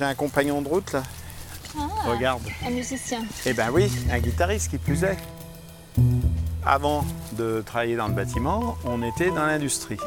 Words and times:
J'ai 0.00 0.06
un 0.06 0.14
compagnon 0.14 0.62
de 0.62 0.68
route 0.68 0.94
là. 0.94 1.02
Ah, 1.78 1.86
Regarde. 2.08 2.40
un 2.66 2.70
musicien. 2.70 3.20
Eh 3.44 3.52
ben 3.52 3.68
oui, 3.70 3.92
un 4.10 4.18
guitariste 4.18 4.70
qui 4.70 4.78
plus 4.78 5.04
est. 5.04 5.18
Avant 6.64 7.04
de 7.32 7.62
travailler 7.66 7.96
dans 7.96 8.08
le 8.08 8.14
bâtiment, 8.14 8.78
on 8.86 9.02
était 9.02 9.28
dans 9.28 9.44
l'industrie. 9.44 9.98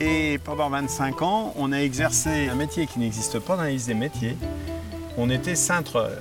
Et 0.00 0.38
pendant 0.44 0.70
25 0.70 1.20
ans, 1.22 1.52
on 1.56 1.72
a 1.72 1.78
exercé 1.78 2.48
un 2.48 2.54
métier 2.54 2.86
qui 2.86 3.00
n'existe 3.00 3.40
pas 3.40 3.56
dans 3.56 3.64
la 3.64 3.70
liste 3.70 3.88
des 3.88 3.94
métiers. 3.94 4.36
On 5.18 5.28
était 5.30 5.56
cintreur. 5.56 6.12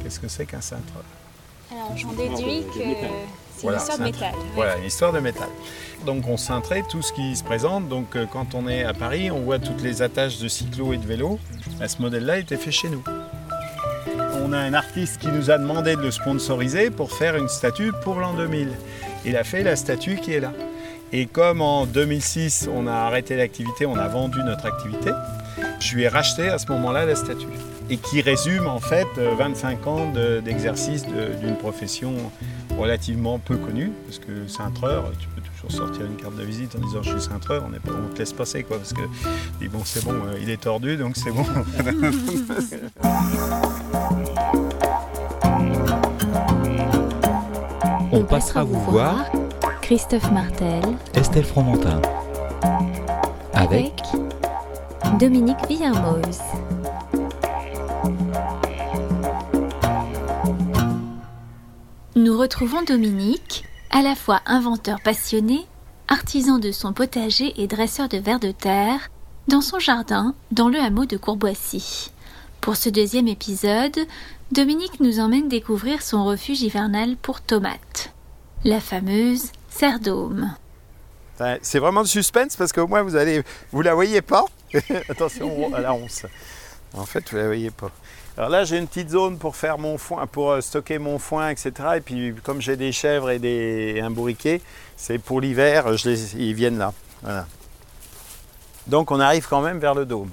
Qu'est-ce 0.00 0.20
que 0.20 0.28
c'est 0.28 0.46
qu'un 0.46 0.60
cintreur? 0.60 1.02
Alors 1.72 1.90
j'en 1.96 2.12
déduis 2.12 2.66
que 2.72 2.78
c'est 3.56 3.62
Voilà, 3.62 3.78
une 3.78 3.82
histoire 3.82 3.98
de 3.98 4.04
métal. 4.04 4.32
ouais. 4.32 4.40
Voilà, 4.54 4.76
une 4.76 4.84
histoire 4.84 5.12
de 5.12 5.18
métal. 5.18 5.48
Donc 6.04 6.28
on 6.28 6.36
cintrait 6.36 6.84
tout 6.88 7.02
ce 7.02 7.12
qui 7.12 7.34
se 7.34 7.42
présente. 7.42 7.88
Donc 7.88 8.14
euh, 8.14 8.26
quand 8.32 8.54
on 8.54 8.68
est 8.68 8.84
à 8.84 8.94
Paris, 8.94 9.32
on 9.32 9.40
voit 9.40 9.58
toutes 9.58 9.82
les 9.82 10.02
attaches 10.02 10.38
de 10.38 10.46
cyclo 10.46 10.92
et 10.92 10.98
de 10.98 11.04
vélo. 11.06 11.40
Ce 11.84 12.00
modèle-là 12.02 12.38
était 12.38 12.56
fait 12.56 12.70
chez 12.70 12.88
nous. 12.88 13.02
On 14.42 14.52
a 14.52 14.58
un 14.58 14.74
artiste 14.74 15.18
qui 15.20 15.28
nous 15.28 15.50
a 15.50 15.58
demandé 15.58 15.96
de 15.96 16.00
le 16.02 16.10
sponsoriser 16.10 16.90
pour 16.90 17.12
faire 17.12 17.36
une 17.36 17.48
statue 17.48 17.92
pour 18.02 18.20
l'an 18.20 18.34
2000. 18.34 18.68
Il 19.24 19.36
a 19.36 19.44
fait 19.44 19.62
la 19.62 19.76
statue 19.76 20.16
qui 20.16 20.32
est 20.34 20.40
là. 20.40 20.52
Et 21.12 21.26
comme 21.26 21.60
en 21.62 21.86
2006, 21.86 22.68
on 22.74 22.86
a 22.86 22.92
arrêté 22.92 23.36
l'activité, 23.36 23.86
on 23.86 23.96
a 23.96 24.08
vendu 24.08 24.38
notre 24.44 24.66
activité, 24.66 25.10
je 25.80 25.94
lui 25.94 26.02
ai 26.02 26.08
racheté 26.08 26.48
à 26.48 26.58
ce 26.58 26.66
moment-là 26.72 27.04
la 27.06 27.14
statue. 27.14 27.46
Et 27.88 27.96
qui 27.98 28.20
résume 28.20 28.66
en 28.66 28.80
fait 28.80 29.06
euh, 29.18 29.34
25 29.38 29.86
ans 29.86 30.10
de- 30.10 30.40
d'exercice 30.40 31.04
de- 31.06 31.34
d'une 31.40 31.54
profession 31.56 32.12
relativement 32.78 33.38
peu 33.38 33.56
connue, 33.56 33.92
parce 34.04 34.18
que 34.18 34.46
cintreur, 34.46 35.10
tu 35.18 35.28
peux 35.28 35.40
toujours 35.40 35.72
sortir 35.72 36.06
une 36.06 36.16
carte 36.16 36.36
de 36.36 36.42
visite 36.42 36.76
en 36.76 36.80
disant 36.80 37.02
je 37.02 37.10
suis 37.10 37.20
cintreur, 37.20 37.64
on, 37.66 37.70
pas, 37.70 37.92
on 37.92 38.12
te 38.12 38.18
laisse 38.18 38.32
passer 38.32 38.62
quoi, 38.62 38.78
parce 38.78 38.92
que 38.92 39.02
dis 39.60 39.68
bon 39.68 39.80
c'est 39.84 40.04
bon, 40.04 40.12
euh, 40.12 40.38
il 40.40 40.50
est 40.50 40.60
tordu 40.62 40.96
donc 40.96 41.16
c'est 41.16 41.30
bon. 41.30 41.44
On 48.12 48.22
passera 48.24 48.64
vous 48.64 48.80
voir 48.80 49.26
Christophe 49.82 50.30
Martel 50.32 50.82
Estelle 51.14 51.44
Fromentin. 51.44 52.00
Avec 53.52 53.76
avec 53.76 53.92
Dominique 55.18 55.58
Villermoz. 55.68 56.40
Nous 62.26 62.36
retrouvons 62.36 62.82
Dominique, 62.82 63.64
à 63.90 64.02
la 64.02 64.16
fois 64.16 64.40
inventeur 64.46 65.00
passionné, 65.00 65.64
artisan 66.08 66.58
de 66.58 66.72
son 66.72 66.92
potager 66.92 67.52
et 67.62 67.68
dresseur 67.68 68.08
de 68.08 68.18
vers 68.18 68.40
de 68.40 68.50
terre, 68.50 69.10
dans 69.46 69.60
son 69.60 69.78
jardin, 69.78 70.34
dans 70.50 70.68
le 70.68 70.80
hameau 70.80 71.06
de 71.06 71.16
Courboissy. 71.16 72.10
Pour 72.60 72.74
ce 72.74 72.88
deuxième 72.88 73.28
épisode, 73.28 73.96
Dominique 74.50 74.98
nous 74.98 75.20
emmène 75.20 75.46
découvrir 75.46 76.02
son 76.02 76.24
refuge 76.24 76.62
hivernal 76.62 77.14
pour 77.16 77.42
tomates, 77.42 78.12
la 78.64 78.80
fameuse 78.80 79.52
serre 79.68 80.00
C'est 81.62 81.78
vraiment 81.78 82.02
du 82.02 82.08
suspense 82.08 82.56
parce 82.56 82.72
qu'au 82.72 82.88
moins 82.88 83.02
vous 83.02 83.14
allez, 83.14 83.44
vous 83.70 83.82
la 83.82 83.94
voyez 83.94 84.20
pas. 84.20 84.46
Attention 85.08 85.72
à 85.72 85.80
la 85.80 85.94
once. 85.94 86.26
En 86.92 87.06
fait, 87.06 87.30
vous 87.30 87.36
la 87.36 87.46
voyez 87.46 87.70
pas. 87.70 87.92
Alors 88.38 88.50
là, 88.50 88.64
j'ai 88.64 88.76
une 88.76 88.86
petite 88.86 89.08
zone 89.08 89.38
pour 89.38 89.56
faire 89.56 89.78
mon 89.78 89.96
foin, 89.96 90.26
pour 90.26 90.50
euh, 90.50 90.60
stocker 90.60 90.98
mon 90.98 91.18
foin, 91.18 91.48
etc. 91.48 91.72
Et 91.96 92.02
puis, 92.02 92.34
comme 92.42 92.60
j'ai 92.60 92.76
des 92.76 92.92
chèvres 92.92 93.30
et, 93.30 93.38
des, 93.38 93.94
et 93.96 94.02
un 94.02 94.10
bourriquet, 94.10 94.60
c'est 94.94 95.18
pour 95.18 95.40
l'hiver, 95.40 95.86
ils 96.36 96.52
viennent 96.52 96.76
là. 96.76 96.92
Voilà. 97.22 97.46
Donc, 98.88 99.10
on 99.10 99.20
arrive 99.20 99.48
quand 99.48 99.62
même 99.62 99.78
vers 99.78 99.94
le 99.94 100.04
dôme. 100.04 100.28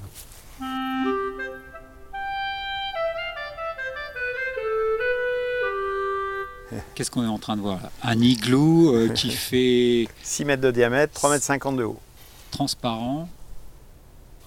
Qu'est-ce 6.94 7.10
qu'on 7.10 7.24
est 7.24 7.28
en 7.28 7.40
train 7.40 7.56
de 7.56 7.62
voir 7.62 7.80
là? 7.82 7.90
Un 8.04 8.20
igloo 8.20 8.94
euh, 8.94 9.08
qui 9.14 9.32
fait 9.32 10.10
6 10.24 10.44
mètres 10.44 10.62
de 10.62 10.72
diamètre, 10.72 11.14
3 11.14 11.32
mètres 11.32 11.46
50 11.46 11.78
de 11.78 11.86
haut. 11.86 12.02
transparent 12.52 13.30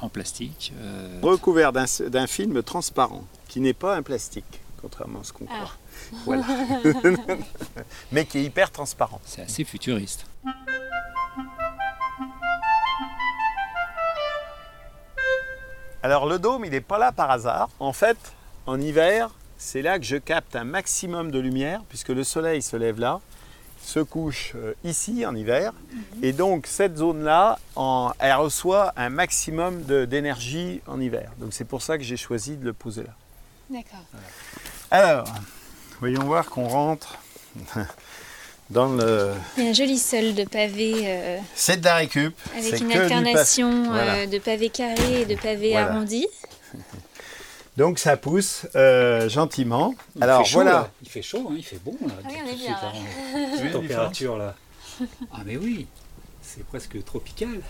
en 0.00 0.08
plastique. 0.08 0.72
euh, 0.80 1.18
Recouvert 1.22 1.72
d'un 1.72 2.26
film 2.26 2.62
transparent, 2.62 3.24
qui 3.48 3.60
n'est 3.60 3.72
pas 3.74 3.96
un 3.96 4.02
plastique, 4.02 4.60
contrairement 4.80 5.20
à 5.20 5.24
ce 5.24 5.32
qu'on 5.32 5.46
Ah. 5.50 5.54
croit. 5.64 5.72
Voilà. 6.26 6.44
Mais 8.12 8.26
qui 8.26 8.38
est 8.38 8.44
hyper 8.44 8.70
transparent. 8.70 9.20
c'est 9.24 9.42
assez 9.42 9.64
futuriste. 9.64 10.26
Alors 16.02 16.26
le 16.26 16.38
dôme, 16.38 16.64
il 16.64 16.70
n'est 16.70 16.80
pas 16.80 16.98
là 16.98 17.12
par 17.12 17.30
hasard. 17.30 17.68
En 17.80 17.92
fait, 17.92 18.16
en 18.66 18.80
hiver, 18.80 19.30
c'est 19.58 19.82
là 19.82 19.98
que 19.98 20.04
je 20.04 20.16
capte 20.16 20.54
un 20.56 20.64
maximum 20.64 21.30
de 21.30 21.38
lumière, 21.38 21.80
puisque 21.88 22.10
le 22.10 22.22
soleil 22.24 22.62
se 22.62 22.76
lève 22.76 23.00
là, 23.00 23.20
se 23.82 24.00
couche 24.00 24.52
euh, 24.56 24.74
ici 24.84 25.24
en 25.26 25.34
hiver. 25.34 25.72
Et 26.22 26.32
donc 26.32 26.66
cette 26.66 26.96
zone-là, 26.96 27.58
elle 28.18 28.34
reçoit 28.34 28.92
un 28.96 29.08
maximum 29.10 29.82
d'énergie 29.82 30.80
en 30.86 31.00
hiver. 31.00 31.30
Donc 31.38 31.52
c'est 31.52 31.64
pour 31.64 31.82
ça 31.82 31.96
que 31.98 32.04
j'ai 32.04 32.16
choisi 32.16 32.56
de 32.56 32.64
le 32.64 32.72
poser 32.72 33.02
là. 33.02 33.14
D'accord. 33.70 34.04
Alors, 34.90 35.26
voyons 36.00 36.22
voir 36.24 36.46
qu'on 36.50 36.68
rentre 36.68 37.16
dans 38.70 38.88
le... 38.94 39.32
Il 39.56 39.64
y 39.64 39.66
a 39.66 39.70
un 39.70 39.72
joli 39.72 39.98
sol 39.98 40.34
de 40.34 40.44
pavés 40.44 41.02
euh, 41.04 41.38
C'est 41.54 41.78
de 41.80 41.84
la 41.84 41.96
récup. 41.96 42.34
avec 42.56 42.80
une 42.80 42.92
alternation 42.92 43.70
euh, 43.70 43.88
Voilà. 43.88 44.26
de 44.26 44.38
pavés 44.38 44.70
carrés 44.70 45.22
et 45.22 45.26
de 45.26 45.34
pavés 45.36 45.70
Voilà. 45.72 45.92
arrondis. 45.92 46.26
Donc 47.76 47.98
ça 47.98 48.16
pousse 48.16 48.66
euh, 48.74 49.28
gentiment. 49.28 49.94
Il 50.16 50.22
Alors 50.22 50.40
fait 50.42 50.48
chaud, 50.48 50.54
voilà. 50.58 50.70
là. 50.72 50.90
Il 51.02 51.08
fait 51.10 51.22
chaud, 51.22 51.48
hein, 51.50 51.54
il 51.56 51.64
fait 51.64 51.78
bon 51.84 51.96
là. 52.06 52.14
Ah 52.24 52.28
oui, 52.28 52.34
on 52.42 52.48
est 52.48 52.54
bien, 52.54 52.56
suite, 52.56 52.76
hein. 52.82 53.48
Oui, 53.62 53.70
température 53.72 54.38
là. 54.38 54.54
Ah 55.32 55.40
mais 55.44 55.58
oui, 55.58 55.86
c'est 56.40 56.64
presque 56.64 57.04
tropical. 57.04 57.60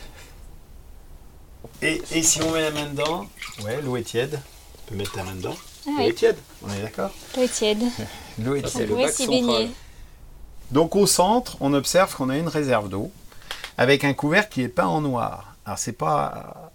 Et, 1.83 2.01
et 2.13 2.23
si 2.23 2.41
on 2.43 2.53
met 2.53 2.61
la 2.61 2.71
main 2.71 2.87
dedans, 2.87 3.27
ouais, 3.65 3.83
l'eau 3.83 3.97
est 3.97 4.03
tiède. 4.05 4.39
On 4.87 4.91
peut 4.91 4.95
mettre 4.97 5.17
la 5.17 5.25
main 5.25 5.35
dedans. 5.35 5.57
Ah 5.89 5.91
L'eau 5.99 6.09
est 6.09 6.13
tiède, 6.13 6.37
on 6.63 6.71
est 6.73 6.83
d'accord? 6.83 7.11
L'eau 7.37 7.43
est 7.43 7.49
tiède. 7.53 7.83
L'eau 8.39 8.55
est 8.55 8.65
On 8.65 8.69
tiède. 8.69 8.91
bac 8.95 9.11
s'y 9.11 9.27
baigner. 9.27 9.71
Donc 10.71 10.95
au 10.95 11.07
centre, 11.07 11.57
on 11.61 11.75
observe 11.75 12.15
qu'on 12.15 12.29
a 12.29 12.37
une 12.37 12.47
réserve 12.49 12.89
d'eau 12.89 13.11
avec 13.79 14.05
un 14.05 14.15
couvercle 14.15 14.53
qui 14.53 14.63
est 14.63 14.69
peint 14.69 14.87
en 14.87 15.01
noir. 15.01 15.57
Alors 15.65 15.79
c'est 15.79 15.93
pas 15.93 16.73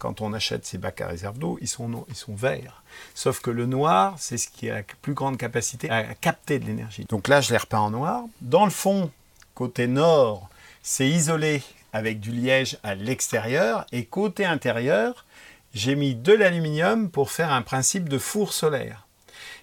quand 0.00 0.22
on 0.22 0.32
achète 0.32 0.64
ces 0.64 0.78
bacs 0.78 1.00
à 1.02 1.06
réserve 1.06 1.38
d'eau, 1.38 1.58
ils 1.60 1.68
sont 1.68 2.06
ils 2.08 2.16
sont 2.16 2.34
verts. 2.34 2.82
Sauf 3.14 3.40
que 3.40 3.50
le 3.50 3.66
noir, 3.66 4.14
c'est 4.18 4.38
ce 4.38 4.48
qui 4.48 4.68
a 4.70 4.76
la 4.76 4.82
plus 5.02 5.14
grande 5.14 5.36
capacité 5.36 5.88
à 5.90 6.14
capter 6.14 6.58
de 6.58 6.64
l'énergie. 6.64 7.04
Donc 7.08 7.28
là, 7.28 7.40
je 7.40 7.50
l'ai 7.50 7.58
repeint 7.58 7.80
en 7.80 7.90
noir. 7.90 8.24
Dans 8.40 8.64
le 8.64 8.70
fond, 8.70 9.10
côté 9.54 9.86
nord, 9.86 10.48
c'est 10.82 11.08
isolé 11.08 11.62
avec 11.92 12.18
du 12.18 12.30
liège 12.32 12.78
à 12.82 12.94
l'extérieur 12.94 13.84
et 13.92 14.06
côté 14.06 14.46
intérieur, 14.46 15.26
j'ai 15.74 15.94
mis 15.94 16.14
de 16.14 16.32
l'aluminium 16.32 17.10
pour 17.10 17.30
faire 17.30 17.52
un 17.52 17.62
principe 17.62 18.08
de 18.08 18.18
four 18.18 18.54
solaire. 18.54 19.06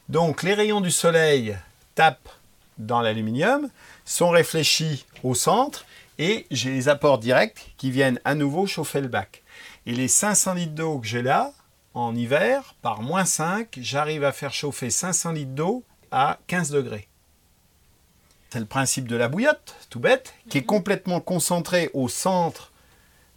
Donc 0.07 0.43
les 0.43 0.53
rayons 0.53 0.81
du 0.81 0.91
soleil 0.91 1.57
tapent 1.95 2.29
dans 2.77 3.01
l'aluminium, 3.01 3.69
sont 4.05 4.29
réfléchis 4.29 5.05
au 5.23 5.33
centre 5.33 5.85
et 6.19 6.45
j'ai 6.51 6.69
les 6.69 6.89
apports 6.89 7.17
directs 7.17 7.73
qui 7.77 7.89
viennent 7.89 8.19
à 8.23 8.35
nouveau 8.35 8.67
chauffer 8.67 9.01
le 9.01 9.07
bac. 9.07 9.41
Et 9.87 9.93
les 9.93 10.09
500 10.09 10.53
litres 10.53 10.73
d'eau 10.73 10.99
que 10.99 11.07
j'ai 11.07 11.21
là, 11.21 11.53
en 11.93 12.13
hiver, 12.13 12.75
par 12.81 13.01
moins 13.01 13.23
5, 13.25 13.79
j'arrive 13.81 14.23
à 14.25 14.33
faire 14.33 14.53
chauffer 14.53 14.89
500 14.89 15.31
litres 15.31 15.51
d'eau 15.53 15.83
à 16.11 16.39
15 16.47 16.71
degrés. 16.71 17.07
C'est 18.49 18.59
le 18.59 18.65
principe 18.65 19.07
de 19.07 19.15
la 19.15 19.29
bouillotte, 19.29 19.75
tout 19.89 20.01
bête, 20.01 20.33
qui 20.49 20.57
est 20.57 20.63
complètement 20.65 21.21
concentré 21.21 21.89
au 21.93 22.09
centre 22.09 22.71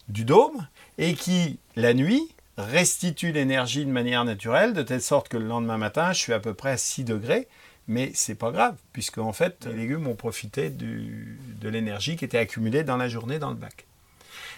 du 0.08 0.24
dôme 0.24 0.66
et 0.98 1.14
qui, 1.14 1.60
la 1.76 1.94
nuit, 1.94 2.34
restitue 2.58 3.30
l'énergie 3.30 3.86
de 3.86 3.90
manière 3.92 4.24
naturelle, 4.24 4.72
de 4.72 4.82
telle 4.82 5.00
sorte 5.02 5.28
que 5.28 5.36
le 5.36 5.46
lendemain 5.46 5.78
matin, 5.78 6.12
je 6.12 6.18
suis 6.18 6.32
à 6.32 6.40
peu 6.40 6.52
près 6.52 6.72
à 6.72 6.76
6 6.76 7.04
degrés, 7.04 7.46
mais 7.86 8.10
c'est 8.14 8.34
pas 8.34 8.50
grave, 8.50 8.76
puisque 8.92 9.18
en 9.18 9.32
fait, 9.32 9.66
les 9.66 9.74
légumes 9.74 10.08
ont 10.08 10.16
profité 10.16 10.68
du- 10.68 11.38
de 11.60 11.68
l'énergie 11.68 12.16
qui 12.16 12.24
était 12.24 12.38
accumulée 12.38 12.82
dans 12.82 12.96
la 12.96 13.08
journée 13.08 13.38
dans 13.38 13.50
le 13.50 13.56
bac. 13.56 13.86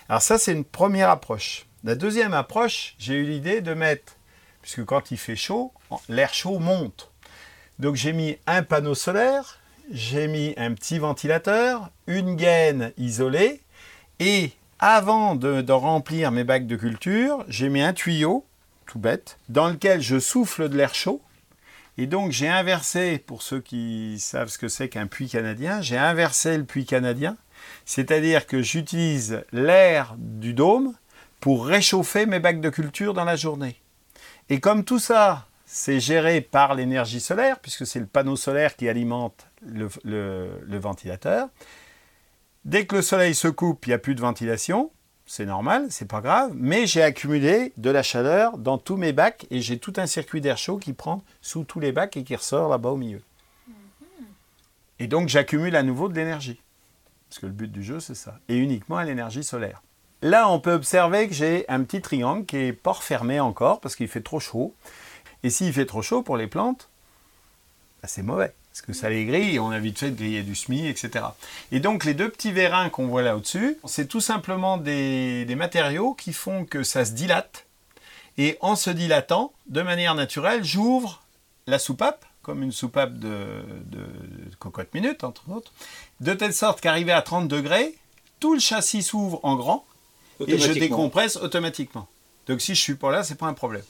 Alors 0.09 0.23
ça, 0.23 0.39
c'est 0.39 0.53
une 0.53 0.65
première 0.65 1.11
approche. 1.11 1.67
La 1.85 1.97
deuxième 1.97 2.33
approche, 2.33 2.95
j'ai 3.01 3.15
eu 3.15 3.25
l'idée 3.25 3.61
de 3.61 3.75
mettre, 3.75 4.15
puisque 4.61 4.85
quand 4.85 5.11
il 5.11 5.17
fait 5.17 5.35
chaud, 5.35 5.73
l'air 6.09 6.33
chaud 6.33 6.61
monte. 6.61 7.11
Donc 7.81 7.97
j'ai 7.97 8.13
mis 8.13 8.37
un 8.47 8.63
panneau 8.63 8.95
solaire, 8.95 9.59
j'ai 9.91 10.29
mis 10.29 10.55
un 10.57 10.75
petit 10.75 11.01
ventilateur, 11.01 11.91
une 12.07 12.37
gaine 12.37 12.93
isolée, 12.99 13.63
et 14.21 14.53
avant 14.79 15.35
de, 15.35 15.73
remplir 15.73 16.31
mes 16.31 16.45
bacs 16.45 16.69
de 16.69 16.77
culture, 16.77 17.45
j'ai 17.49 17.69
mis 17.69 17.83
un 17.83 17.93
tuyau, 17.93 18.47
tout 18.87 19.01
bête, 19.01 19.39
dans 19.49 19.69
lequel 19.69 20.01
je 20.01 20.21
souffle 20.21 20.69
de 20.69 20.77
l'air 20.77 20.95
chaud. 20.95 21.21
Et 21.99 22.07
donc 22.07 22.31
j'ai 22.31 22.49
inversé, 22.49 23.19
pour 23.19 23.43
ceux 23.43 23.61
qui 23.61 24.21
savent 24.21 24.51
ce 24.51 24.59
que 24.59 24.69
c'est 24.69 24.89
qu'un 24.89 25.09
puits 25.09 25.29
canadien, 25.29 25.83
j'ai 25.83 25.99
inversé 25.99 26.57
le 26.57 26.65
puits 26.65 26.87
canadien, 26.87 27.37
c'est-à-dire 27.87 28.47
que 28.47 28.63
j'utilise 28.63 29.43
l'air 29.51 30.15
du 30.17 30.55
dôme 30.55 30.95
pour 31.43 31.67
réchauffer 31.67 32.25
mes 32.25 32.39
bacs 32.39 32.61
de 32.61 32.71
culture 32.71 33.15
dans 33.15 33.25
la 33.25 33.35
journée. 33.35 33.75
Et 34.49 34.61
comme 34.61 34.85
tout 34.85 35.01
ça, 35.01 35.49
c'est 35.67 35.99
géré 35.99 36.41
par 36.41 36.77
l'énergie 36.77 37.19
solaire, 37.19 37.59
puisque 37.59 37.85
c'est 37.85 37.99
le 37.99 38.07
panneau 38.07 38.37
solaire 38.37 38.77
qui 38.77 38.89
alimente 38.89 39.49
le, 39.61 39.89
ventilateur, 40.79 41.49
dès 42.65 42.87
que 42.87 42.95
le 42.95 43.03
soleil 43.03 43.35
se 43.35 43.49
coupe, 43.49 43.87
il 43.87 43.91
n'y 43.91 43.95
a 43.95 43.99
plus 43.99 44.15
de 44.15 44.21
ventilation. 44.21 44.93
C'est 45.27 45.45
normal, 45.45 45.87
c'est 45.91 46.07
pas 46.07 46.21
grave, 46.21 46.53
mais 46.55 46.87
j'ai 46.87 47.03
accumulé 47.03 47.73
de 47.77 47.91
la 47.91 48.05
chaleur 48.05 48.57
dans 48.57 48.79
tous 48.79 48.97
mes 48.97 49.13
bacs 49.13 49.47
et 49.51 49.61
j'ai 49.61 49.79
tout 49.79 49.95
un 49.97 50.07
circuit 50.07 50.41
d'air 50.41 50.59
chaud 50.59 50.79
qui 50.79 50.93
prend 50.93 51.25
sous 51.41 51.65
tous 51.65 51.81
les 51.81 51.91
bacs 51.91 52.17
et 52.17 52.23
qui 52.23 52.37
ressort 52.37 52.69
là-bas 52.69 52.91
au 52.91 52.97
milieu. 52.97 53.23
Et 55.01 55.09
donc 55.09 55.29
j'accumule 55.29 55.75
à 55.75 55.83
nouveau 55.83 56.09
de 56.09 56.15
l'énergie. 56.15 56.61
Parce 57.29 57.41
que 57.41 57.47
le 57.47 57.53
but 57.53 57.73
du 57.73 57.83
jeu, 57.83 57.99
c'est 57.99 58.15
ça. 58.15 58.39
Et 58.49 58.57
uniquement 58.57 58.99
à 58.99 59.05
l'énergie 59.05 59.43
solaire. 59.43 59.83
Là, 60.23 60.49
on 60.49 60.61
peut 60.61 60.73
observer 60.73 61.27
que 61.27 61.35
j'ai 61.35 61.69
un 61.69 61.83
petit 61.83 62.01
triangle 62.01 62.47
qui 62.47 62.57
est 62.57 62.73
pas 62.73 62.93
refermé 62.93 63.41
encore 63.41 63.81
parce 63.81 63.97
qu'il 63.97 64.07
fait 64.07 64.21
trop 64.21 64.39
chaud. 64.39 64.73
Et 65.43 65.51
s'il 65.51 65.73
fait 65.73 65.85
trop 65.85 66.01
chaud 66.01 66.23
pour 66.23 66.37
les 66.37 66.47
plantes, 66.47 66.89
bah, 68.01 68.09
c'est 68.09 68.23
mauvais. 68.23 68.55
Parce 68.71 68.83
que 68.83 68.93
ça 68.93 69.11
les 69.11 69.27
grille 69.27 69.57
et 69.57 69.59
on 69.59 69.71
a 69.71 69.81
vite 69.81 69.99
fait 69.99 70.13
de 70.13 70.17
griller 70.17 70.45
du 70.45 70.55
SMI, 70.55 70.87
etc. 70.87 71.25
Et 71.73 71.81
donc 71.81 72.05
les 72.05 72.15
deux 72.15 72.31
petits 72.31 72.53
vérins 72.53 72.89
qu'on 72.89 73.09
voit 73.09 73.23
là 73.23 73.37
au-dessus, 73.37 73.77
c'est 73.85 74.07
tout 74.07 74.21
simplement 74.21 74.79
des, 74.79 75.45
matériaux 75.57 76.15
qui 76.15 76.33
font 76.33 76.65
que 76.65 76.85
ça 76.85 77.05
se 77.05 77.13
dilate. 77.13 77.67
Et 78.39 78.57
en 78.61 78.77
se 78.77 78.91
dilatant, 78.91 79.53
de 79.67 79.83
manière 79.83 80.15
naturelle, 80.15 80.65
j'ouvre 80.65 81.23
la 81.67 81.79
soupape, 81.81 82.25
comme 82.43 82.63
une 82.63 82.73
soupape 82.73 83.19
de 83.19 83.63
cocotte 84.59 84.95
minute, 84.95 85.25
entre 85.25 85.51
autres, 85.51 85.73
de 86.21 86.33
telle 86.33 86.55
sorte 86.55 86.81
qu'arrivé 86.81 87.13
à 87.13 87.21
30 87.23 87.49
degrés, 87.49 87.95
tout 88.41 88.55
le 88.55 88.61
châssis 88.61 89.03
s'ouvre 89.03 89.41
en 89.43 89.57
grand 89.57 89.85
et 90.47 90.59
je 90.59 90.73
décompresse 90.73 91.37
automatiquement. 91.37 92.09
Donc 92.47 92.61
si 92.61 92.75
je 92.75 92.81
suis 92.81 92.95
pas 92.95 93.13
là, 93.13 93.23
c'est 93.23 93.37
pas 93.37 93.47
un 93.47 93.55
problème. 93.55 93.85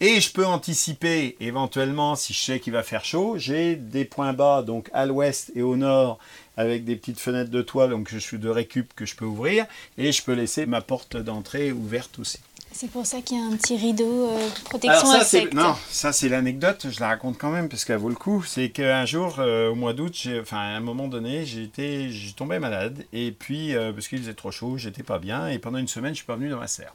Et 0.00 0.20
je 0.20 0.30
peux 0.30 0.46
anticiper 0.46 1.36
éventuellement 1.40 2.14
si 2.14 2.32
je 2.32 2.38
sais 2.38 2.60
qu'il 2.60 2.72
va 2.72 2.82
faire 2.82 3.04
chaud, 3.04 3.36
j'ai 3.38 3.76
des 3.76 4.04
points 4.04 4.32
bas 4.32 4.62
donc 4.62 4.90
à 4.92 5.06
l'ouest 5.06 5.50
et 5.54 5.62
au 5.62 5.76
nord 5.76 6.18
avec 6.56 6.84
des 6.84 6.96
petites 6.96 7.18
fenêtres 7.18 7.50
de 7.50 7.62
toile 7.62 7.90
donc 7.90 8.08
je 8.10 8.18
suis 8.18 8.38
de 8.38 8.48
récup 8.48 8.92
que 8.94 9.06
je 9.06 9.16
peux 9.16 9.24
ouvrir 9.24 9.66
et 9.96 10.12
je 10.12 10.22
peux 10.22 10.32
laisser 10.32 10.66
ma 10.66 10.80
porte 10.80 11.16
d'entrée 11.16 11.72
ouverte 11.72 12.18
aussi. 12.18 12.38
C'est 12.80 12.92
pour 12.92 13.04
ça 13.04 13.22
qu'il 13.22 13.36
y 13.36 13.40
a 13.40 13.44
un 13.44 13.56
petit 13.56 13.76
rideau 13.76 14.28
euh, 14.28 14.36
de 14.36 14.62
protection 14.62 15.10
Alors 15.10 15.24
ça 15.24 15.40
non, 15.52 15.74
ça 15.90 16.12
c'est 16.12 16.28
l'anecdote, 16.28 16.86
je 16.88 17.00
la 17.00 17.08
raconte 17.08 17.36
quand 17.36 17.50
même 17.50 17.68
parce 17.68 17.84
qu'elle 17.84 17.98
vaut 17.98 18.08
le 18.08 18.14
coup. 18.14 18.44
C'est 18.44 18.70
qu'un 18.70 19.04
jour 19.04 19.40
euh, 19.40 19.70
au 19.70 19.74
mois 19.74 19.94
d'août, 19.94 20.28
enfin 20.40 20.58
à 20.58 20.76
un 20.76 20.80
moment 20.80 21.08
donné, 21.08 21.42
été, 21.42 22.08
j'ai 22.08 22.32
tombé 22.34 22.60
malade 22.60 23.04
et 23.12 23.32
puis 23.32 23.74
euh, 23.74 23.92
parce 23.92 24.06
qu'il 24.06 24.20
faisait 24.20 24.34
trop 24.34 24.52
chaud, 24.52 24.78
j'étais 24.78 25.02
pas 25.02 25.18
bien 25.18 25.48
et 25.48 25.58
pendant 25.58 25.78
une 25.78 25.88
semaine, 25.88 26.12
je 26.12 26.18
suis 26.18 26.26
pas 26.26 26.36
venu 26.36 26.50
dans 26.50 26.60
ma 26.60 26.68
serre. 26.68 26.94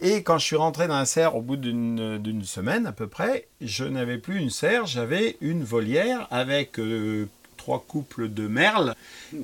Et 0.00 0.22
quand 0.22 0.38
je 0.38 0.44
suis 0.44 0.56
rentré 0.56 0.86
dans 0.86 0.96
la 0.96 1.06
serre 1.06 1.34
au 1.34 1.42
bout 1.42 1.56
d'une 1.56 2.18
d'une 2.18 2.44
semaine 2.44 2.86
à 2.86 2.92
peu 2.92 3.08
près, 3.08 3.48
je 3.60 3.82
n'avais 3.82 4.16
plus 4.16 4.38
une 4.38 4.50
serre, 4.50 4.86
j'avais 4.86 5.36
une 5.40 5.64
volière 5.64 6.28
avec 6.30 6.78
euh, 6.78 7.26
trois 7.70 7.84
couples 7.86 8.28
de 8.28 8.48
merles 8.48 8.96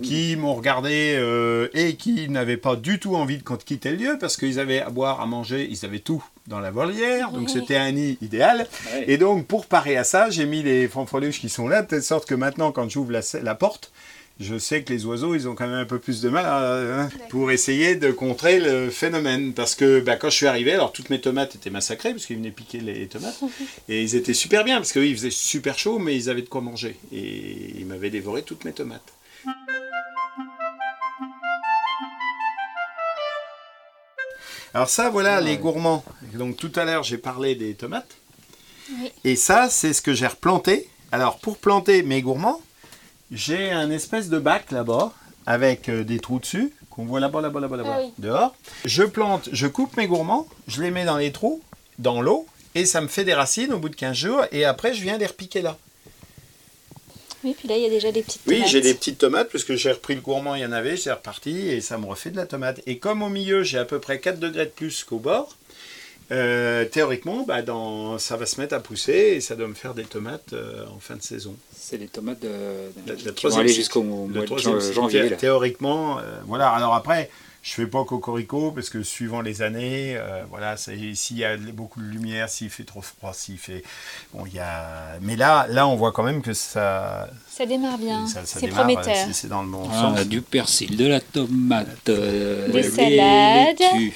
qui 0.03 0.35
m'ont 0.35 0.55
regardé 0.55 1.15
euh, 1.17 1.69
et 1.75 1.95
qui 1.95 2.29
n'avaient 2.29 2.57
pas 2.57 2.75
du 2.75 2.99
tout 2.99 3.15
envie 3.15 3.39
de 3.39 3.43
quitter 3.43 3.91
le 3.91 3.97
lieu 3.97 4.17
parce 4.19 4.37
qu'ils 4.37 4.59
avaient 4.59 4.81
à 4.81 4.91
boire, 4.91 5.21
à 5.21 5.27
manger, 5.27 5.69
ils 5.71 5.85
avaient 5.85 6.01
tout 6.01 6.25
dans 6.49 6.59
la 6.59 6.73
volière, 6.73 7.31
donc 7.31 7.49
c'était 7.51 7.77
un 7.77 7.93
nid 7.93 8.19
idéal. 8.23 8.67
Et 9.07 9.17
donc 9.17 9.47
pour 9.47 9.67
parer 9.67 9.97
à 9.97 10.03
ça, 10.03 10.29
j'ai 10.29 10.45
mis 10.45 10.65
les 10.65 10.89
fanfreluches 10.89 11.41
qui 11.41 11.49
sont 11.49 11.69
là, 11.69 11.83
de 11.83 11.87
telle 11.87 12.03
sorte 12.03 12.27
que 12.27 12.35
maintenant 12.35 12.73
quand 12.73 12.91
j'ouvre 12.91 13.13
la, 13.13 13.21
la 13.43 13.55
porte, 13.55 13.93
je 14.39 14.59
sais 14.59 14.83
que 14.83 14.93
les 14.93 15.07
oiseaux, 15.07 15.35
ils 15.35 15.49
ont 15.49 15.55
quand 15.55 15.67
même 15.67 15.77
un 15.79 15.87
peu 15.87 15.99
plus 15.99 16.21
de 16.21 16.29
mal 16.29 16.45
à- 16.45 17.03
hein, 17.03 17.09
pour 17.31 17.51
essayer 17.51 17.95
de 17.97 18.11
contrer 18.11 18.61
le 18.61 18.91
phénomène. 18.91 19.55
Parce 19.55 19.75
que 19.75 20.01
bah, 20.01 20.17
quand 20.17 20.29
je 20.29 20.37
suis 20.37 20.47
arrivé, 20.47 20.73
alors 20.75 20.93
toutes 20.93 21.09
mes 21.11 21.21
tomates 21.21 21.55
étaient 21.55 21.71
massacrées, 21.71 22.13
parce 22.13 22.27
qu'ils 22.27 22.37
venaient 22.37 22.51
piquer 22.51 22.81
les 22.81 23.07
tomates. 23.07 23.41
Et 23.89 24.03
ils 24.03 24.15
étaient 24.15 24.35
super 24.35 24.63
bien, 24.65 24.77
parce 24.77 24.93
qu'il 24.93 25.15
faisait 25.17 25.31
super 25.31 25.79
chaud, 25.79 25.99
mais 25.99 26.15
ils 26.17 26.29
avaient 26.29 26.43
de 26.43 26.49
quoi 26.49 26.61
manger. 26.61 26.97
Et 27.13 27.73
ils 27.79 27.87
m'avaient 27.87 28.11
dévoré 28.11 28.43
toutes 28.43 28.65
mes 28.65 28.73
tomates. 28.73 29.13
Alors 34.75 34.89
ça, 34.91 35.09
voilà 35.11 35.41
les 35.41 35.57
gourmands. 35.57 36.05
Donc 36.35 36.57
tout 36.57 36.73
à 36.77 36.85
l'heure, 36.85 37.03
j'ai 37.03 37.19
parlé 37.19 37.55
des 37.55 37.75
tomates. 37.75 38.17
Oui. 38.91 39.11
Et 39.25 39.37
ça, 39.37 39.69
c'est 39.71 39.93
ce 39.93 40.03
que 40.03 40.13
j'ai 40.13 40.27
replanté. 40.27 40.89
Alors 41.13 41.39
pour 41.39 41.57
planter 41.59 42.03
mes 42.03 42.21
gourmands, 42.21 42.61
j'ai 43.31 43.71
un 43.71 43.91
espèce 43.91 44.29
de 44.29 44.39
bac 44.39 44.71
là-bas 44.71 45.13
avec 45.47 45.89
euh, 45.89 46.05
des 46.05 46.19
trous 46.19 46.39
dessus 46.41 46.73
qu'on 46.91 47.05
voit 47.05 47.21
là-bas, 47.21 47.41
là-bas, 47.41 47.61
là-bas, 47.61 47.77
là-bas, 47.77 47.97
Ah 47.99 48.03
oui. 48.05 48.13
dehors. 48.19 48.55
Je 48.85 49.03
plante, 49.03 49.49
je 49.53 49.67
coupe 49.67 49.97
mes 49.97 50.07
gourmands, 50.07 50.49
je 50.67 50.83
les 50.83 50.91
mets 50.91 51.05
dans 51.05 51.19
les 51.19 51.31
trous, 51.33 51.63
dans 51.99 52.23
l'eau, 52.23 52.47
et 52.75 52.87
ça 52.87 53.01
me 53.01 53.07
fait 53.09 53.25
des 53.25 53.35
racines 53.35 53.73
au 53.73 53.79
bout 53.79 53.89
de 53.91 53.97
15 53.97 54.17
jours, 54.17 54.45
et 54.53 54.65
après 54.65 54.95
je 54.95 55.03
viens 55.03 55.19
les 55.19 55.27
repiquer 55.27 55.61
là. 55.63 55.77
Oui, 57.45 57.55
puis 57.57 57.69
là, 57.69 57.77
il 57.77 57.83
y 57.83 57.87
a 57.87 57.91
déjà 57.91 58.11
des 58.11 58.23
petites 58.23 58.41
Oui, 58.47 58.57
tomates. 58.57 58.71
j'ai 58.71 58.81
des 58.81 58.95
petites 58.95 59.19
tomates, 59.19 59.51
parce 59.53 59.63
que 59.63 59.77
j'ai 59.77 59.93
repris 59.93 60.15
le 60.15 60.21
gourmand, 60.21 60.55
il 60.57 60.63
y 60.63 60.67
en 60.67 60.73
avait, 60.73 60.97
c'est 60.97 61.13
reparti, 61.13 61.69
et 61.69 61.81
ça 61.81 61.97
me 61.99 62.07
refait 62.07 62.31
de 62.31 62.37
la 62.37 62.47
tomate. 62.47 62.81
Et 62.87 62.99
comme 62.99 63.23
au 63.23 63.29
milieu, 63.29 63.63
j'ai 63.63 63.79
à 63.79 63.85
peu 63.85 64.01
près 64.01 64.19
4 64.19 64.41
degrés 64.41 64.65
de 64.65 64.71
plus 64.71 65.05
qu'au 65.05 65.19
bord, 65.19 65.57
euh, 66.33 66.85
théoriquement, 66.87 67.45
bah, 67.47 67.63
dans, 67.63 68.19
ça 68.19 68.37
va 68.37 68.47
se 68.47 68.61
mettre 68.61 68.75
à 68.75 68.81
pousser, 68.81 69.35
et 69.37 69.41
ça 69.41 69.55
doit 69.57 69.69
me 69.69 69.75
faire 69.75 69.95
des 69.95 70.05
tomates 70.05 70.53
euh, 70.53 70.85
en 70.95 70.99
fin 70.99 71.17
de 71.17 71.23
saison. 71.23 71.55
C'est 71.79 71.99
les 71.99 72.09
tomates 72.09 72.41
de, 72.41 72.49
Le- 73.07 73.15
le 73.25 73.33
qui 73.33 73.47
vont 73.47 73.57
aller 73.59 73.73
jusqu'au 73.73 74.03
mois 74.03 74.29
de 74.43 74.93
janvier. 74.93 75.29
là. 75.29 75.37
Théoriquement, 75.37 76.19
euh, 76.19 76.23
voilà. 76.47 76.71
Alors 76.71 76.95
après, 76.95 77.31
je 77.63 77.73
fais 77.73 77.87
pas 77.87 78.05
cocorico 78.05 78.71
parce 78.73 78.91
que 78.91 79.03
suivant 79.05 79.41
les 79.41 79.63
années, 79.63 80.17
euh, 80.17 80.43
voilà, 80.51 80.77
s'il 80.77 81.37
y 81.37 81.45
a 81.45 81.57
beaucoup 81.57 82.01
de 82.01 82.07
lumière, 82.07 82.49
s'il 82.49 82.71
fait 82.71 82.85
trop 82.85 83.03
froid, 83.03 83.33
s'il 83.33 83.59
fait, 83.59 83.85
bon, 84.35 84.47
il 84.47 84.55
y 84.55 84.59
a. 84.59 85.19
Mais 85.21 85.37
là, 85.37 85.67
là, 85.71 85.87
on 85.87 85.95
voit 85.97 86.11
quand 86.13 86.23
même 86.25 86.43
que 86.43 86.53
ça, 86.55 87.29
Ça 87.49 87.67
démarre 87.67 87.99
bien. 87.99 88.27
C'est 88.27 88.67
prometteur. 88.69 89.05
c'est- 89.05 89.33
C'est 89.33 89.49
dans 89.49 89.63
le 89.63 89.69
bon 89.69 89.89
Ah, 89.93 90.15
sens. 90.17 90.27
du 90.27 90.43
persil, 90.43 90.97
de 90.97 91.07
la 91.07 91.21
tomate, 91.21 92.09
euh, 92.09 92.67
Des 92.69 92.83
des 92.83 92.91
salades. 92.91 93.79
laitues, 93.79 94.15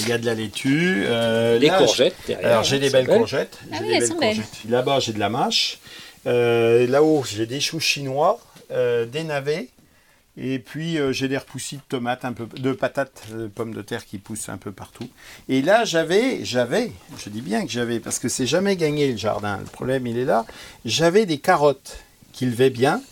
Il 0.00 0.08
y 0.08 0.12
a 0.12 0.18
de 0.18 0.26
la 0.26 0.34
laitue. 0.34 1.04
euh, 1.06 1.58
des 1.58 1.66
là, 1.68 1.78
je- 1.80 1.84
courgettes. 1.84 2.14
derrière, 2.26 2.50
Alors 2.50 2.64
j'ai 2.64 2.78
des 2.78 2.90
belles 2.90 3.06
belle. 3.06 3.18
courgettes. 3.18 3.58
Ah 3.72 3.76
j'ai 3.78 3.80
oui, 3.82 3.86
des 3.88 3.92
elles 3.94 3.98
belles 4.00 4.08
sont 4.08 4.18
belles. 4.18 4.34
courgettes. 4.36 4.70
Là-bas, 4.70 5.00
j'ai 5.00 5.12
de 5.12 5.18
la 5.18 5.28
mâche. 5.28 5.78
Euh, 6.26 6.86
Là-haut, 6.86 7.24
j'ai 7.28 7.46
des 7.46 7.60
choux 7.60 7.80
chinois, 7.80 8.40
euh, 8.70 9.06
des 9.06 9.24
navets. 9.24 9.68
Et 10.38 10.58
puis 10.60 10.98
euh, 10.98 11.12
j'ai 11.12 11.28
des 11.28 11.36
repoussis 11.36 11.76
de 11.76 11.82
tomates, 11.86 12.24
un 12.24 12.32
peu 12.32 12.46
de 12.58 12.72
patates, 12.72 13.24
de 13.30 13.48
pommes 13.48 13.74
de 13.74 13.82
terre 13.82 14.06
qui 14.06 14.16
poussent 14.16 14.48
un 14.48 14.56
peu 14.56 14.72
partout. 14.72 15.06
Et 15.50 15.60
là 15.60 15.84
j'avais, 15.84 16.42
j'avais, 16.42 16.90
je 17.22 17.28
dis 17.28 17.42
bien 17.42 17.66
que 17.66 17.70
j'avais, 17.70 18.00
parce 18.00 18.18
que 18.18 18.28
c'est 18.30 18.46
jamais 18.46 18.76
gagné 18.76 19.12
le 19.12 19.18
jardin. 19.18 19.58
Le 19.58 19.64
problème 19.66 20.06
il 20.06 20.16
est 20.16 20.24
là. 20.24 20.46
J'avais 20.86 21.26
des 21.26 21.36
carottes 21.36 21.98
qui 22.32 22.46
levaient 22.46 22.70
bien. 22.70 23.02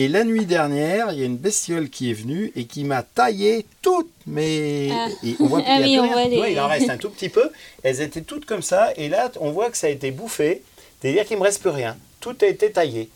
Et 0.00 0.06
la 0.06 0.22
nuit 0.22 0.46
dernière, 0.46 1.10
il 1.12 1.18
y 1.18 1.22
a 1.22 1.26
une 1.26 1.36
bestiole 1.36 1.90
qui 1.90 2.10
est 2.10 2.14
venue 2.14 2.52
et 2.54 2.66
qui 2.66 2.84
m'a 2.84 3.02
taillé 3.02 3.66
toutes 3.82 4.12
mes. 4.28 4.90
Ah. 4.92 5.08
Et 5.24 5.34
on 5.40 5.46
voit 5.46 5.60
Ah 5.66 5.78
qu'il 5.82 5.88
y 5.88 5.98
a 5.98 6.02
oui, 6.02 6.08
on 6.08 6.36
voit 6.38 6.48
il 6.48 6.60
en 6.60 6.68
reste 6.68 6.88
un 6.88 6.96
tout 6.96 7.10
petit 7.10 7.28
peu. 7.28 7.50
Elles 7.82 8.00
étaient 8.00 8.22
toutes 8.22 8.44
comme 8.44 8.62
ça. 8.62 8.92
Et 8.96 9.08
là, 9.08 9.28
on 9.40 9.50
voit 9.50 9.70
que 9.70 9.76
ça 9.76 9.88
a 9.88 9.90
été 9.90 10.12
bouffé. 10.12 10.62
C'est-à-dire 11.00 11.24
qu'il 11.26 11.34
ne 11.36 11.40
me 11.40 11.46
reste 11.46 11.60
plus 11.60 11.70
rien. 11.70 11.96
Tout 12.20 12.36
a 12.42 12.46
été 12.46 12.70
taillé. 12.70 13.10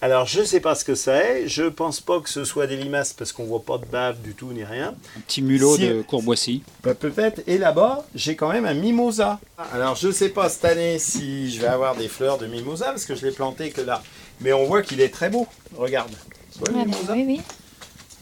Alors, 0.00 0.26
je 0.26 0.40
ne 0.40 0.44
sais 0.44 0.58
pas 0.58 0.74
ce 0.74 0.84
que 0.84 0.96
ça 0.96 1.16
est. 1.22 1.46
Je 1.46 1.62
ne 1.62 1.68
pense 1.68 2.00
pas 2.00 2.18
que 2.20 2.28
ce 2.28 2.44
soit 2.44 2.66
des 2.66 2.76
limaces 2.76 3.12
parce 3.12 3.30
qu'on 3.30 3.44
ne 3.44 3.48
voit 3.48 3.62
pas 3.62 3.78
de 3.78 3.86
bave 3.86 4.20
du 4.20 4.34
tout 4.34 4.52
ni 4.52 4.64
rien. 4.64 4.96
Un 5.16 5.20
petit 5.20 5.40
mulot 5.40 5.76
Si- 5.76 5.88
de 5.88 6.02
courboisie. 6.02 6.62
Bah, 6.82 6.94
Peut-être. 6.94 7.42
Et 7.46 7.58
là-bas, 7.58 8.04
j'ai 8.16 8.34
quand 8.34 8.52
même 8.52 8.66
un 8.66 8.74
mimosa. 8.74 9.38
Alors, 9.72 9.94
je 9.94 10.08
ne 10.08 10.12
sais 10.12 10.30
pas 10.30 10.48
cette 10.48 10.64
année 10.64 10.98
si 10.98 11.48
je 11.52 11.60
vais 11.60 11.68
avoir 11.68 11.94
des 11.94 12.08
fleurs 12.08 12.38
de 12.38 12.46
mimosa 12.46 12.86
parce 12.86 13.04
que 13.04 13.14
je 13.14 13.24
l'ai 13.24 13.32
planté 13.32 13.70
que 13.70 13.82
là. 13.82 14.02
Mais 14.40 14.52
on 14.52 14.64
voit 14.66 14.82
qu'il 14.82 15.00
est 15.00 15.08
très 15.12 15.30
beau. 15.30 15.46
Regarde. 15.76 16.12
Le 16.60 16.74
Ah 16.76 16.84
bah 16.84 17.12
oui, 17.14 17.24
oui. 17.26 17.40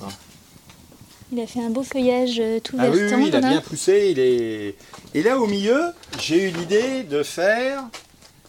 Ah. 0.02 0.08
Il 1.32 1.40
a 1.40 1.46
fait 1.46 1.62
un 1.62 1.70
beau 1.70 1.82
feuillage 1.82 2.38
euh, 2.40 2.60
tout 2.60 2.76
Ah 2.78 2.88
oui, 2.90 3.00
vertant. 3.00 3.16
oui, 3.16 3.28
il 3.28 3.36
a 3.36 3.40
bien 3.40 3.60
poussé. 3.60 4.08
Il 4.10 4.18
est... 4.18 4.76
Et 5.14 5.22
là, 5.22 5.38
au 5.38 5.46
milieu, 5.46 5.92
j'ai 6.18 6.48
eu 6.48 6.52
l'idée 6.52 7.02
de 7.04 7.22
faire 7.22 7.84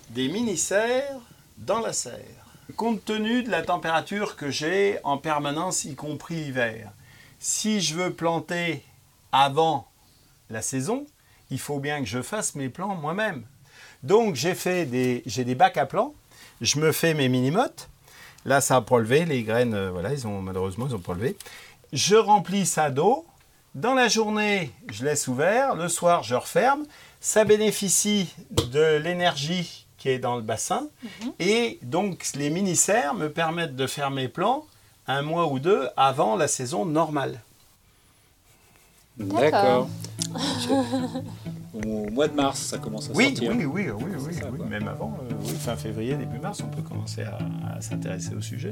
des 0.10 0.28
mini-serres 0.28 1.20
dans 1.58 1.80
la 1.80 1.94
serre. 1.94 2.14
Compte 2.76 3.04
tenu 3.06 3.44
de 3.44 3.52
la 3.52 3.62
température 3.62 4.36
que 4.36 4.50
j'ai 4.50 5.00
en 5.04 5.18
permanence, 5.18 5.86
y 5.86 5.96
compris 5.96 6.36
hiver, 6.36 6.92
si 7.40 7.82
je 7.82 7.96
veux 7.96 8.14
planter 8.14 8.84
avant 9.32 9.88
la 10.50 10.62
saison, 10.62 11.06
il 11.52 11.60
faut 11.60 11.80
bien 11.80 12.00
que 12.00 12.08
je 12.08 12.22
fasse 12.22 12.56
mes 12.56 12.70
plants 12.70 12.96
moi-même. 12.96 13.44
Donc 14.02 14.36
j'ai 14.36 14.56
fait 14.56 14.86
des, 14.86 15.24
j'ai 15.26 15.44
des 15.44 15.56
bacs 15.56 15.78
à 15.78 15.86
plants, 15.86 16.14
je 16.62 16.80
me 16.80 16.92
fais 16.92 17.14
mes 17.14 17.30
mini-mottes. 17.30 17.90
Là, 18.46 18.62
ça 18.62 18.78
a 18.78 18.82
pas 18.82 19.00
levé, 19.00 19.26
les 19.26 19.44
graines, 19.44 19.74
euh, 19.74 19.92
voilà, 19.92 20.12
ils 20.12 20.28
ont 20.28 20.42
malheureusement, 20.42 20.88
ils 20.88 20.96
ont 20.96 21.00
pas 21.00 21.14
levé. 21.14 21.38
Je 21.94 22.16
remplis 22.16 22.66
ça 22.66 22.90
d'eau. 22.90 23.26
Dans 23.76 23.94
la 23.94 24.08
journée, 24.08 24.72
je 24.92 25.06
laisse 25.06 25.28
ouvert. 25.28 25.76
Le 25.76 25.88
soir, 25.88 26.24
je 26.24 26.36
referme. 26.36 26.86
Ça 27.22 27.46
bénéficie 27.46 28.34
de 28.52 28.98
l'énergie 28.98 29.88
qui 29.98 30.10
est 30.10 30.20
dans 30.20 30.36
le 30.36 30.42
bassin. 30.42 30.88
Et 31.40 31.80
donc, 31.82 32.28
les 32.36 32.50
mini-serres 32.50 33.14
me 33.14 33.30
permettent 33.30 33.78
de 33.78 33.88
faire 33.88 34.12
mes 34.12 34.28
plants 34.28 34.66
un 35.08 35.22
mois 35.22 35.48
ou 35.48 35.60
deux 35.60 35.88
avant 35.96 36.36
la 36.36 36.48
saison 36.48 36.86
normale. 36.86 37.40
D'accord. 39.18 39.88
Au 41.74 42.08
mois 42.12 42.28
de 42.28 42.36
mars, 42.36 42.60
ça 42.60 42.78
commence 42.78 43.10
à 43.10 43.14
Oui, 43.14 43.36
sortir. 43.36 43.52
oui, 43.58 43.66
oui, 43.66 43.86
oui, 43.90 44.12
oui, 44.28 44.34
ça, 44.36 44.46
oui, 44.52 44.60
même 44.70 44.88
avant, 44.88 45.18
euh, 45.24 45.34
oui, 45.42 45.50
fin 45.60 45.76
février, 45.76 46.16
début 46.16 46.38
mars, 46.40 46.62
on 46.64 46.68
peut 46.70 46.84
commencer 46.84 47.24
à, 47.24 47.40
à 47.78 47.82
s'intéresser 47.82 48.36
au 48.36 48.42
sujet. 48.42 48.70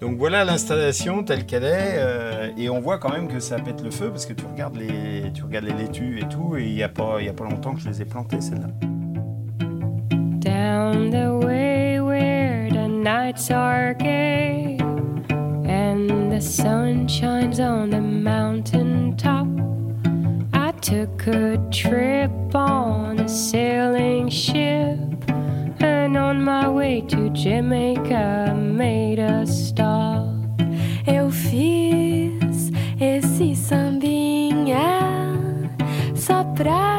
Donc 0.00 0.16
voilà 0.16 0.42
l'installation 0.44 1.22
telle 1.22 1.44
qu'elle 1.44 1.64
est, 1.64 1.96
euh, 1.98 2.48
et 2.56 2.70
on 2.70 2.80
voit 2.80 2.96
quand 2.98 3.10
même 3.12 3.28
que 3.28 3.40
ça 3.40 3.58
pète 3.58 3.82
le 3.82 3.90
feu 3.90 4.08
parce 4.08 4.24
que 4.24 4.32
tu 4.32 4.44
regardes 4.46 4.76
les, 4.76 5.30
tu 5.34 5.42
regardes 5.42 5.66
les 5.66 5.74
laitues 5.74 6.18
et 6.20 6.28
tout, 6.28 6.56
et 6.56 6.64
il 6.64 6.74
n'y 6.74 6.82
a 6.82 6.88
pas, 6.88 7.20
y 7.20 7.28
a 7.28 7.34
pas 7.34 7.44
longtemps 7.44 7.74
que 7.74 7.80
je 7.80 7.88
les 7.90 8.00
ai 8.00 8.04
plantées 8.06 8.40
celles-là. 8.40 8.68
down 10.40 11.10
the 11.10 11.44
way 11.44 12.00
where 12.00 12.68
the 12.70 12.88
nights 12.88 13.50
are 13.50 13.94
gay 13.94 14.76
and 15.66 16.30
the 16.32 16.40
sun 16.40 17.06
shines 17.08 17.60
on 17.60 17.90
the 17.90 18.00
mountain 18.00 19.14
top. 19.16 19.46
Took 20.84 21.28
a 21.28 21.56
trip 21.72 22.54
on 22.54 23.18
a 23.18 23.26
sailing 23.26 24.28
ship, 24.28 24.98
and 25.80 26.14
on 26.14 26.44
my 26.44 26.68
way 26.68 27.00
to 27.08 27.30
Jamaica, 27.30 28.54
made 28.54 29.18
a 29.18 29.46
stop. 29.46 30.28
Eu 31.06 31.30
fiz 31.30 32.70
esse 33.00 33.52
ah, 33.52 33.56
sambinha 33.56 35.00
só 36.14 36.44
pra 36.54 36.93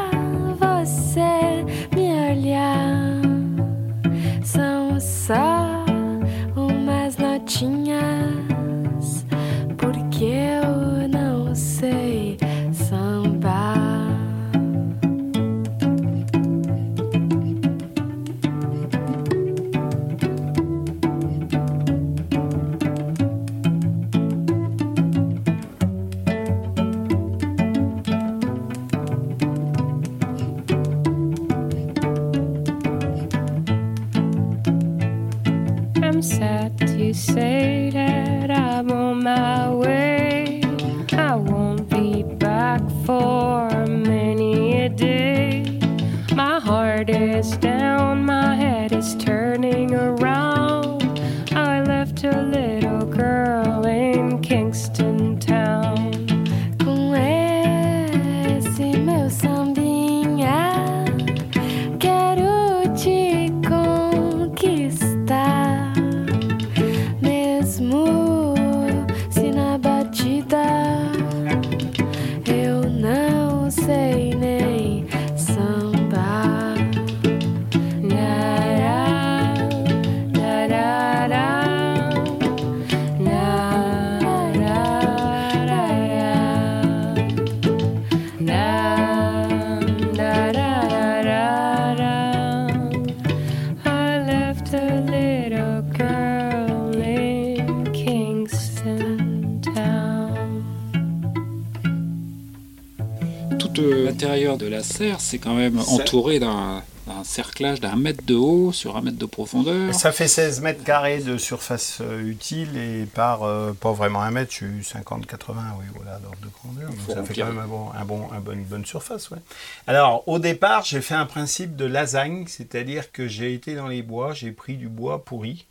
c'est 105.26 105.38
quand 105.38 105.54
même 105.54 105.78
entouré 105.78 106.38
d'un 106.38 106.82
cerclage 107.24 107.80
d'un 107.80 107.94
mètre 107.96 108.24
de 108.24 108.34
haut 108.34 108.72
sur 108.72 108.96
un 108.96 109.00
mètre 109.00 109.16
de 109.18 109.26
profondeur. 109.26 109.94
Ça 109.94 110.10
fait 110.12 110.26
16 110.28 110.60
mètres 110.60 110.82
carrés 110.82 111.20
de 111.20 111.36
surface 111.38 111.98
euh, 112.00 112.20
utile 112.28 112.76
et 112.76 113.06
par 113.06 113.42
euh, 113.44 113.72
pas 113.72 113.92
vraiment 113.92 114.22
un 114.22 114.30
mètre, 114.32 114.50
je 114.52 114.56
suis 114.56 114.66
50-80, 114.66 115.54
oui, 115.78 115.84
voilà, 115.94 116.18
d'ordre 116.18 116.38
de 116.42 116.48
grandeur. 116.48 116.90
Donc 116.90 116.98
ça 117.16 117.22
fait 117.22 117.34
quand 117.34 117.46
même 117.46 117.58
un 117.58 117.66
bon, 117.68 117.86
un 117.96 118.04
bon, 118.04 118.22
un 118.32 118.40
bon- 118.40 118.52
une 118.52 118.64
bonne 118.64 118.84
surface. 118.84 119.30
Ouais. 119.30 119.38
Alors, 119.86 120.24
au 120.26 120.38
départ, 120.38 120.84
j'ai 120.84 121.00
fait 121.00 121.14
un 121.14 121.26
principe 121.26 121.76
de 121.76 121.84
lasagne, 121.84 122.44
c'est-à-dire 122.48 123.12
que 123.12 123.28
j'ai 123.28 123.54
été 123.54 123.74
dans 123.76 123.86
les 123.88 124.02
bois, 124.02 124.32
j'ai 124.34 124.50
pris 124.50 124.76
du 124.76 124.88
bois 124.88 125.24
pourri, 125.24 125.66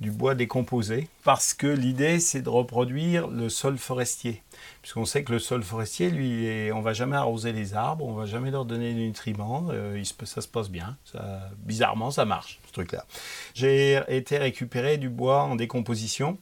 du 0.00 0.10
bois 0.10 0.34
décomposé, 0.34 1.08
parce 1.24 1.54
que 1.54 1.66
l'idée, 1.66 2.20
c'est 2.20 2.42
de 2.42 2.50
reproduire 2.50 3.28
le 3.28 3.48
sol 3.48 3.78
forestier. 3.78 4.42
Puisqu'on 4.82 5.06
sait 5.06 5.24
que 5.24 5.32
le 5.32 5.38
sol 5.38 5.62
forestier, 5.62 6.10
lui, 6.10 6.44
est- 6.46 6.70
on 6.72 6.82
va 6.82 6.92
jamais 6.92 7.16
arroser 7.16 7.52
les 7.52 7.72
arbres, 7.74 8.04
on 8.04 8.12
va 8.12 8.26
jamais 8.26 8.50
leur 8.50 8.66
donner 8.66 8.92
des 8.92 9.06
nutriments, 9.06 9.68
euh, 9.70 10.02
ça 10.24 10.40
se 10.42 10.48
passe 10.48 10.68
bien. 10.68 10.96
Bizarrement, 11.60 12.10
ça 12.10 12.24
marche, 12.26 12.60
ce 12.66 12.72
truc-là. 12.72 13.04
J'ai 13.54 14.00
été 14.08 14.36
récupérer 14.36 14.98
du 14.98 15.08
bois 15.08 15.42
en 15.44 15.56
décomposition. 15.56 16.38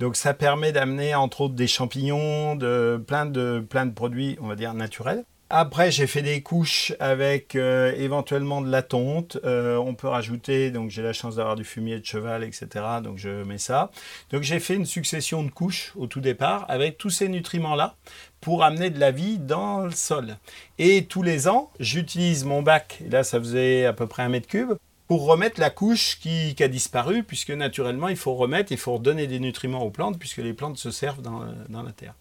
Donc 0.00 0.14
ça 0.14 0.34
permet 0.34 0.72
d'amener 0.72 1.14
entre 1.14 1.40
autres 1.42 1.54
des 1.54 1.66
champignons, 1.66 2.56
de, 2.56 3.02
plein, 3.06 3.24
de, 3.26 3.64
plein 3.68 3.86
de 3.86 3.92
produits, 3.92 4.36
on 4.40 4.46
va 4.48 4.54
dire, 4.54 4.74
naturels. 4.74 5.24
Après, 5.50 5.90
j'ai 5.90 6.06
fait 6.06 6.20
des 6.20 6.42
couches 6.42 6.92
avec 7.00 7.56
euh, 7.56 7.94
éventuellement 7.96 8.60
de 8.60 8.70
la 8.70 8.82
tonte. 8.82 9.38
Euh, 9.44 9.78
on 9.78 9.94
peut 9.94 10.06
rajouter, 10.08 10.70
donc 10.70 10.90
j'ai 10.90 11.00
la 11.00 11.14
chance 11.14 11.36
d'avoir 11.36 11.56
du 11.56 11.64
fumier 11.64 11.98
de 11.98 12.04
cheval, 12.04 12.44
etc. 12.44 12.68
Donc 13.02 13.16
je 13.16 13.44
mets 13.44 13.56
ça. 13.56 13.90
Donc 14.30 14.42
j'ai 14.42 14.60
fait 14.60 14.74
une 14.74 14.84
succession 14.84 15.42
de 15.42 15.48
couches 15.50 15.94
au 15.96 16.06
tout 16.06 16.20
départ 16.20 16.66
avec 16.68 16.98
tous 16.98 17.08
ces 17.08 17.30
nutriments-là 17.30 17.96
pour 18.42 18.62
amener 18.62 18.90
de 18.90 19.00
la 19.00 19.10
vie 19.10 19.38
dans 19.38 19.86
le 19.86 19.90
sol. 19.90 20.36
Et 20.78 21.06
tous 21.06 21.22
les 21.22 21.48
ans, 21.48 21.70
j'utilise 21.80 22.44
mon 22.44 22.60
bac, 22.60 23.02
là 23.08 23.24
ça 23.24 23.38
faisait 23.38 23.86
à 23.86 23.94
peu 23.94 24.06
près 24.06 24.24
un 24.24 24.28
mètre 24.28 24.48
cube, 24.48 24.74
pour 25.06 25.24
remettre 25.24 25.58
la 25.60 25.70
couche 25.70 26.18
qui, 26.20 26.54
a 26.62 26.68
disparu, 26.68 27.22
puisque 27.22 27.52
naturellement 27.52 28.08
il 28.08 28.18
faut 28.18 28.34
remettre, 28.34 28.70
il 28.70 28.78
faut 28.78 28.92
redonner 28.92 29.26
des 29.26 29.40
nutriments 29.40 29.82
aux 29.82 29.90
plantes, 29.90 30.18
puisque 30.18 30.38
les 30.38 30.52
plantes 30.52 30.76
se 30.76 30.90
servent 30.90 31.22
dans 31.22 31.82
la 31.82 31.92
terre. 31.92 32.12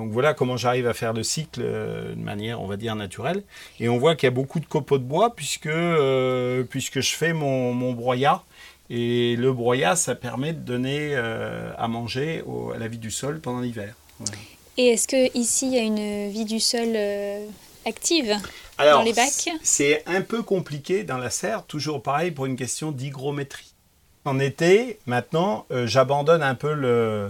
Donc 0.00 0.12
voilà 0.12 0.32
comment 0.32 0.56
j'arrive 0.56 0.86
à 0.88 0.94
faire 0.94 1.12
le 1.12 1.22
cycle 1.22 1.60
euh, 1.62 2.14
de 2.14 2.20
manière, 2.22 2.62
on 2.62 2.66
va 2.66 2.78
dire, 2.78 2.96
naturelle. 2.96 3.42
Et 3.80 3.90
on 3.90 3.98
voit 3.98 4.16
qu'il 4.16 4.26
y 4.26 4.32
a 4.32 4.34
beaucoup 4.34 4.58
de 4.58 4.64
copeaux 4.64 4.96
de 4.96 5.04
bois, 5.04 5.34
puisque, 5.36 5.66
euh, 5.66 6.64
puisque 6.64 7.00
je 7.00 7.12
fais 7.14 7.34
mon, 7.34 7.74
mon 7.74 7.92
broyat. 7.92 8.42
Et 8.88 9.36
le 9.36 9.52
broyat, 9.52 9.96
ça 9.96 10.14
permet 10.14 10.54
de 10.54 10.58
donner 10.60 11.10
euh, 11.12 11.70
à 11.76 11.86
manger 11.86 12.42
au- 12.46 12.70
à 12.72 12.78
la 12.78 12.88
vie 12.88 12.96
du 12.96 13.10
sol 13.10 13.40
pendant 13.40 13.60
l'hiver. 13.60 13.94
Voilà. 14.18 14.32
Et 14.78 14.86
est-ce 14.88 15.06
que 15.06 15.36
ici 15.36 15.66
il 15.66 15.74
y 15.74 15.78
a 15.78 15.82
une 15.82 16.30
vie 16.30 16.46
du 16.46 16.60
sol 16.60 16.96
active 17.84 18.34
Alors, 18.78 19.00
Dans 19.00 19.04
les 19.04 19.12
bacs 19.12 19.50
C'est 19.62 20.02
un 20.06 20.22
peu 20.22 20.42
compliqué 20.42 21.04
dans 21.04 21.18
la 21.18 21.28
serre, 21.28 21.64
toujours 21.66 22.02
pareil 22.02 22.30
pour 22.30 22.46
une 22.46 22.56
question 22.56 22.90
d'hygrométrie. 22.90 23.74
En 24.24 24.38
été, 24.38 24.98
maintenant, 25.04 25.66
j'abandonne 25.84 26.42
un 26.42 26.54
peu 26.54 26.72
le, 26.72 27.28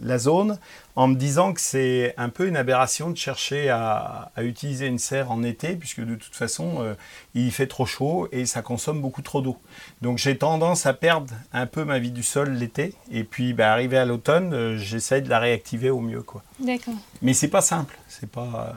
la 0.00 0.18
zone 0.18 0.58
en 0.96 1.08
me 1.08 1.14
disant 1.14 1.52
que 1.52 1.60
c'est 1.60 2.14
un 2.16 2.28
peu 2.28 2.46
une 2.48 2.56
aberration 2.56 3.10
de 3.10 3.16
chercher 3.16 3.68
à, 3.70 4.30
à 4.36 4.42
utiliser 4.42 4.86
une 4.86 4.98
serre 4.98 5.30
en 5.30 5.42
été, 5.42 5.74
puisque 5.76 6.00
de 6.00 6.14
toute 6.14 6.34
façon, 6.34 6.82
euh, 6.82 6.94
il 7.34 7.50
fait 7.52 7.66
trop 7.66 7.86
chaud 7.86 8.28
et 8.32 8.46
ça 8.46 8.62
consomme 8.62 9.00
beaucoup 9.00 9.22
trop 9.22 9.40
d'eau. 9.42 9.58
Donc 10.00 10.18
j'ai 10.18 10.36
tendance 10.38 10.86
à 10.86 10.94
perdre 10.94 11.34
un 11.52 11.66
peu 11.66 11.84
ma 11.84 11.98
vie 11.98 12.10
du 12.10 12.22
sol 12.22 12.52
l'été, 12.52 12.94
et 13.10 13.24
puis 13.24 13.52
bah, 13.52 13.72
arrivé 13.72 13.96
à 13.98 14.04
l'automne, 14.04 14.52
euh, 14.54 14.78
j'essaye 14.78 15.22
de 15.22 15.28
la 15.28 15.38
réactiver 15.38 15.90
au 15.90 16.00
mieux. 16.00 16.22
quoi. 16.22 16.42
D'accord. 16.58 16.94
Mais 17.20 17.34
c'est 17.34 17.48
pas 17.48 17.62
simple, 17.62 17.96
c'est 18.08 18.30
pas, 18.30 18.74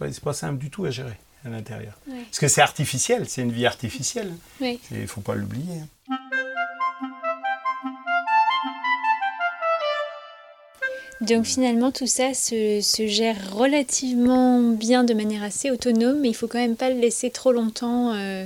euh, 0.00 0.08
c'est 0.10 0.22
pas, 0.24 0.32
simple 0.32 0.58
du 0.58 0.70
tout 0.70 0.84
à 0.84 0.90
gérer 0.90 1.18
à 1.46 1.50
l'intérieur. 1.50 1.94
Parce 2.06 2.38
que 2.38 2.48
c'est 2.48 2.62
artificiel, 2.62 3.28
c'est 3.28 3.42
une 3.42 3.52
vie 3.52 3.66
artificielle. 3.66 4.32
Oui. 4.60 4.80
Il 4.90 5.06
faut 5.06 5.20
pas 5.20 5.34
l'oublier. 5.34 5.80
hein. 6.10 6.18
Donc 11.26 11.44
finalement 11.44 11.90
tout 11.90 12.06
ça 12.06 12.34
se, 12.34 12.80
gère 13.06 13.36
relativement 13.54 14.60
bien 14.60 15.04
de 15.04 15.14
manière 15.14 15.42
assez 15.42 15.70
autonome, 15.70 16.20
mais 16.20 16.28
il 16.28 16.34
faut 16.34 16.48
quand 16.48 16.58
même 16.58 16.76
pas 16.76 16.90
le 16.90 17.00
laisser 17.00 17.30
trop 17.30 17.52
longtemps 17.52 18.12
euh, 18.14 18.44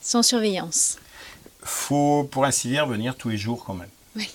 sans 0.00 0.22
surveillance. 0.22 0.98
Faut, 1.62 2.24
pour 2.24 2.44
ainsi 2.44 2.68
dire, 2.68 2.86
venir 2.86 3.16
tous 3.16 3.28
les 3.28 3.36
jours 3.36 3.64
quand 3.64 3.74
même. 3.74 3.88
Oui. 4.14 4.28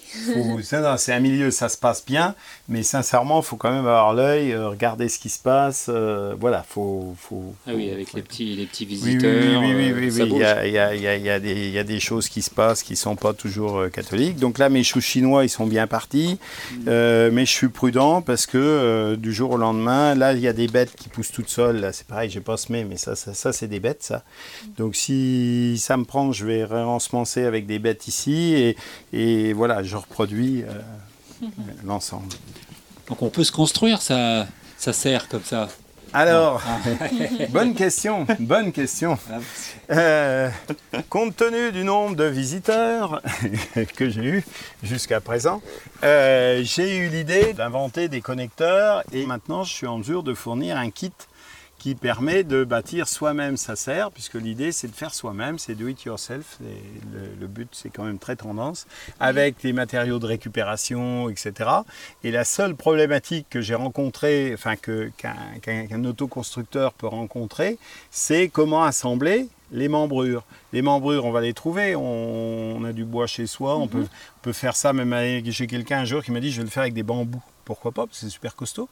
C'est 0.98 1.14
un 1.14 1.20
milieu, 1.20 1.52
ça 1.52 1.70
se 1.70 1.78
passe 1.78 2.04
bien, 2.06 2.34
mais 2.68 2.82
sincèrement, 2.82 3.42
il 3.42 3.46
faut 3.46 3.56
quand 3.58 3.70
même 3.70 3.86
avoir 3.86 4.14
l'œil, 4.14 4.52
euh, 4.52 4.70
regarder 4.70 5.08
ce 5.08 5.20
qui 5.20 5.30
se 5.30 5.38
passe. 5.40 5.86
euh, 5.90 6.34
voilà, 6.40 6.66
faut, 6.68 7.16
faut, 7.20 7.54
Ah 7.68 7.72
oui, 7.76 7.92
avec 7.92 8.14
les 8.14 8.24
petits, 8.24 8.56
les 8.56 8.66
petits 8.66 8.86
Oui, 8.90 9.00
oui, 9.04 9.12
visiteurs. 9.12 9.62
oui, 9.62 9.74
oui, 9.76 9.94
oui, 9.96 10.12
ça 10.12 10.24
oui, 10.24 10.30
Il 10.34 10.38
y 10.40 10.44
a, 10.44 10.66
il 10.66 10.74
y 10.74 10.78
a- 10.80 10.96
il 10.96 11.02
y 11.02 11.08
a- 11.08 11.16
il 11.16 11.24
y 11.24 11.30
a 11.30 11.40
des- 11.40 11.68
il 11.68 11.72
y 11.72 11.78
a 11.78 11.84
des 11.84 12.00
choses 12.00 12.28
qui 12.30 12.42
se 12.42 12.50
passent 12.50 12.82
qui 12.82 12.94
ne 12.94 12.98
sont 12.98 13.16
pas 13.16 13.34
toujours 13.34 13.78
euh, 13.78 13.90
catholiques. 13.90 14.38
Donc 14.38 14.58
là, 14.58 14.70
mes 14.70 14.84
choux 14.84 15.02
chinois, 15.02 15.46
ils 15.46 15.50
sont 15.50 15.68
bien 15.68 15.86
partis. 15.86 16.40
Euh, 16.88 17.30
mais 17.32 17.46
je 17.46 17.52
suis 17.52 17.70
prudent 17.70 18.22
parce 18.24 18.46
que 18.48 18.58
euh, 18.58 19.16
du 19.16 19.32
jour 19.34 19.52
au 19.52 19.58
lendemain, 19.58 20.16
là, 20.16 20.34
il 20.34 20.40
y 20.40 20.48
a 20.48 20.54
des 20.54 20.68
bêtes 20.68 20.96
qui 20.96 21.10
poussent 21.10 21.32
toutes 21.32 21.50
seules. 21.50 21.78
Là, 21.82 21.94
c'est 21.94 22.08
pareil, 22.08 22.30
j'ai 22.32 22.42
pas 22.42 22.58
semé, 22.58 22.84
mais 22.84 22.98
ça, 22.98 23.16
ça, 23.16 23.34
ça, 23.36 23.54
c'est 23.54 23.68
des 23.68 23.80
bêtes, 23.80 24.02
ça. 24.04 24.24
Donc 24.78 24.96
si 24.96 25.78
ça 25.78 25.96
me 25.98 26.04
prend, 26.06 26.32
je 26.32 26.46
vais 26.46 26.64
réensemencer 26.64 27.44
avec 27.44 27.68
des 27.68 27.78
bêtes 27.80 28.08
ici. 28.08 28.54
Et, 28.56 28.78
et 29.14 29.54
voilà, 29.54 29.67
je 29.84 29.96
reproduis 29.96 30.64
euh, 30.64 31.48
l'ensemble. 31.86 32.34
Donc 33.08 33.22
on 33.22 33.30
peut 33.30 33.44
se 33.44 33.52
construire 33.52 34.02
sa, 34.02 34.48
sa 34.78 34.94
serre 34.94 35.28
comme 35.28 35.44
ça. 35.44 35.70
Alors, 36.14 36.62
Ah. 36.66 36.80
bonne 37.50 37.74
question, 37.76 38.26
bonne 38.40 38.72
question. 38.72 39.18
Ah, 39.30 39.40
Euh, 39.90 40.50
compte 41.10 41.36
tenu 41.36 41.72
du 41.72 41.84
nombre 41.84 42.16
de 42.16 42.24
visiteurs 42.26 43.22
que 43.96 44.10
j'ai 44.10 44.24
eu 44.24 44.44
jusqu'à 44.84 45.20
présent, 45.22 45.62
euh, 46.04 46.62
j'ai 46.64 46.98
eu 46.98 47.10
l'idée 47.10 47.54
d'inventer 47.54 48.08
des 48.10 48.22
connecteurs 48.22 49.04
et 49.14 49.26
maintenant 49.26 49.64
je 49.64 49.74
suis 49.74 49.88
en 49.88 49.98
mesure 50.00 50.24
de 50.24 50.34
fournir 50.34 50.78
un 50.78 50.90
kit 50.90 51.12
qui 51.78 51.94
permet 51.96 52.44
de 52.44 52.64
bâtir 52.64 53.08
soi-même 53.08 53.56
sa 53.58 53.76
serre, 53.76 54.12
puisque 54.12 54.34
l'idée 54.36 54.72
c'est 54.72 54.88
de 54.88 54.96
faire 54.96 55.14
soi-même, 55.14 55.60
c'est 55.60 55.76
do 55.76 55.88
it 55.88 56.04
yourself, 56.04 56.58
et 56.64 56.82
le, 57.14 57.36
le 57.40 57.48
but 57.48 57.70
c'est 57.72 57.90
quand 57.90 58.04
même 58.04 58.18
très 58.20 58.36
tendance, 58.36 58.88
avec 59.20 59.62
les 59.64 59.74
matériaux 59.74 60.20
de 60.20 60.26
récupération, 60.26 61.30
etc. 61.30 61.70
Et 62.24 62.32
la 62.32 62.44
seule 62.46 62.76
problématique 62.76 63.48
que 63.50 63.62
j'ai 63.62 63.76
rencontrée, 63.76 64.52
enfin 64.54 64.76
que- 64.76 65.12
qu'un 65.18 65.36
qu'un- 65.62 65.86
qu'un 65.88 66.04
autoconstructeur 66.06 66.94
peut 66.94 67.08
rencontrer, 67.08 67.78
c'est 68.12 68.48
comment 68.50 68.84
assembler 68.84 69.48
les 69.72 69.88
membrures. 69.90 70.44
Les 70.74 70.82
membrures, 70.82 71.26
on 71.26 71.32
va 71.32 71.42
les 71.42 71.54
trouver, 71.54 71.96
on, 71.96 72.78
on 72.78 72.84
a 72.86 72.94
du 72.94 73.04
bois 73.06 73.28
chez 73.28 73.46
soi, 73.48 73.78
on, 73.78 73.88
peut, 73.88 74.04
on 74.06 74.42
peut 74.42 74.54
faire 74.54 74.76
ça 74.76 74.94
même 74.94 75.14
avec, 75.14 75.50
j'ai 75.52 75.68
quelqu'un 75.68 76.00
un 76.00 76.06
jour 76.06 76.24
qui 76.24 76.32
m'a 76.32 76.40
dit 76.40 76.52
je 76.52 76.58
vais 76.58 76.64
le 76.64 76.70
faire 76.70 76.84
avec 76.84 76.94
des 76.94 77.04
bambous. 77.04 77.42
Pourquoi 77.68 77.92
pas, 77.92 78.06
c'est 78.12 78.30
super 78.30 78.56
costaud. 78.56 78.88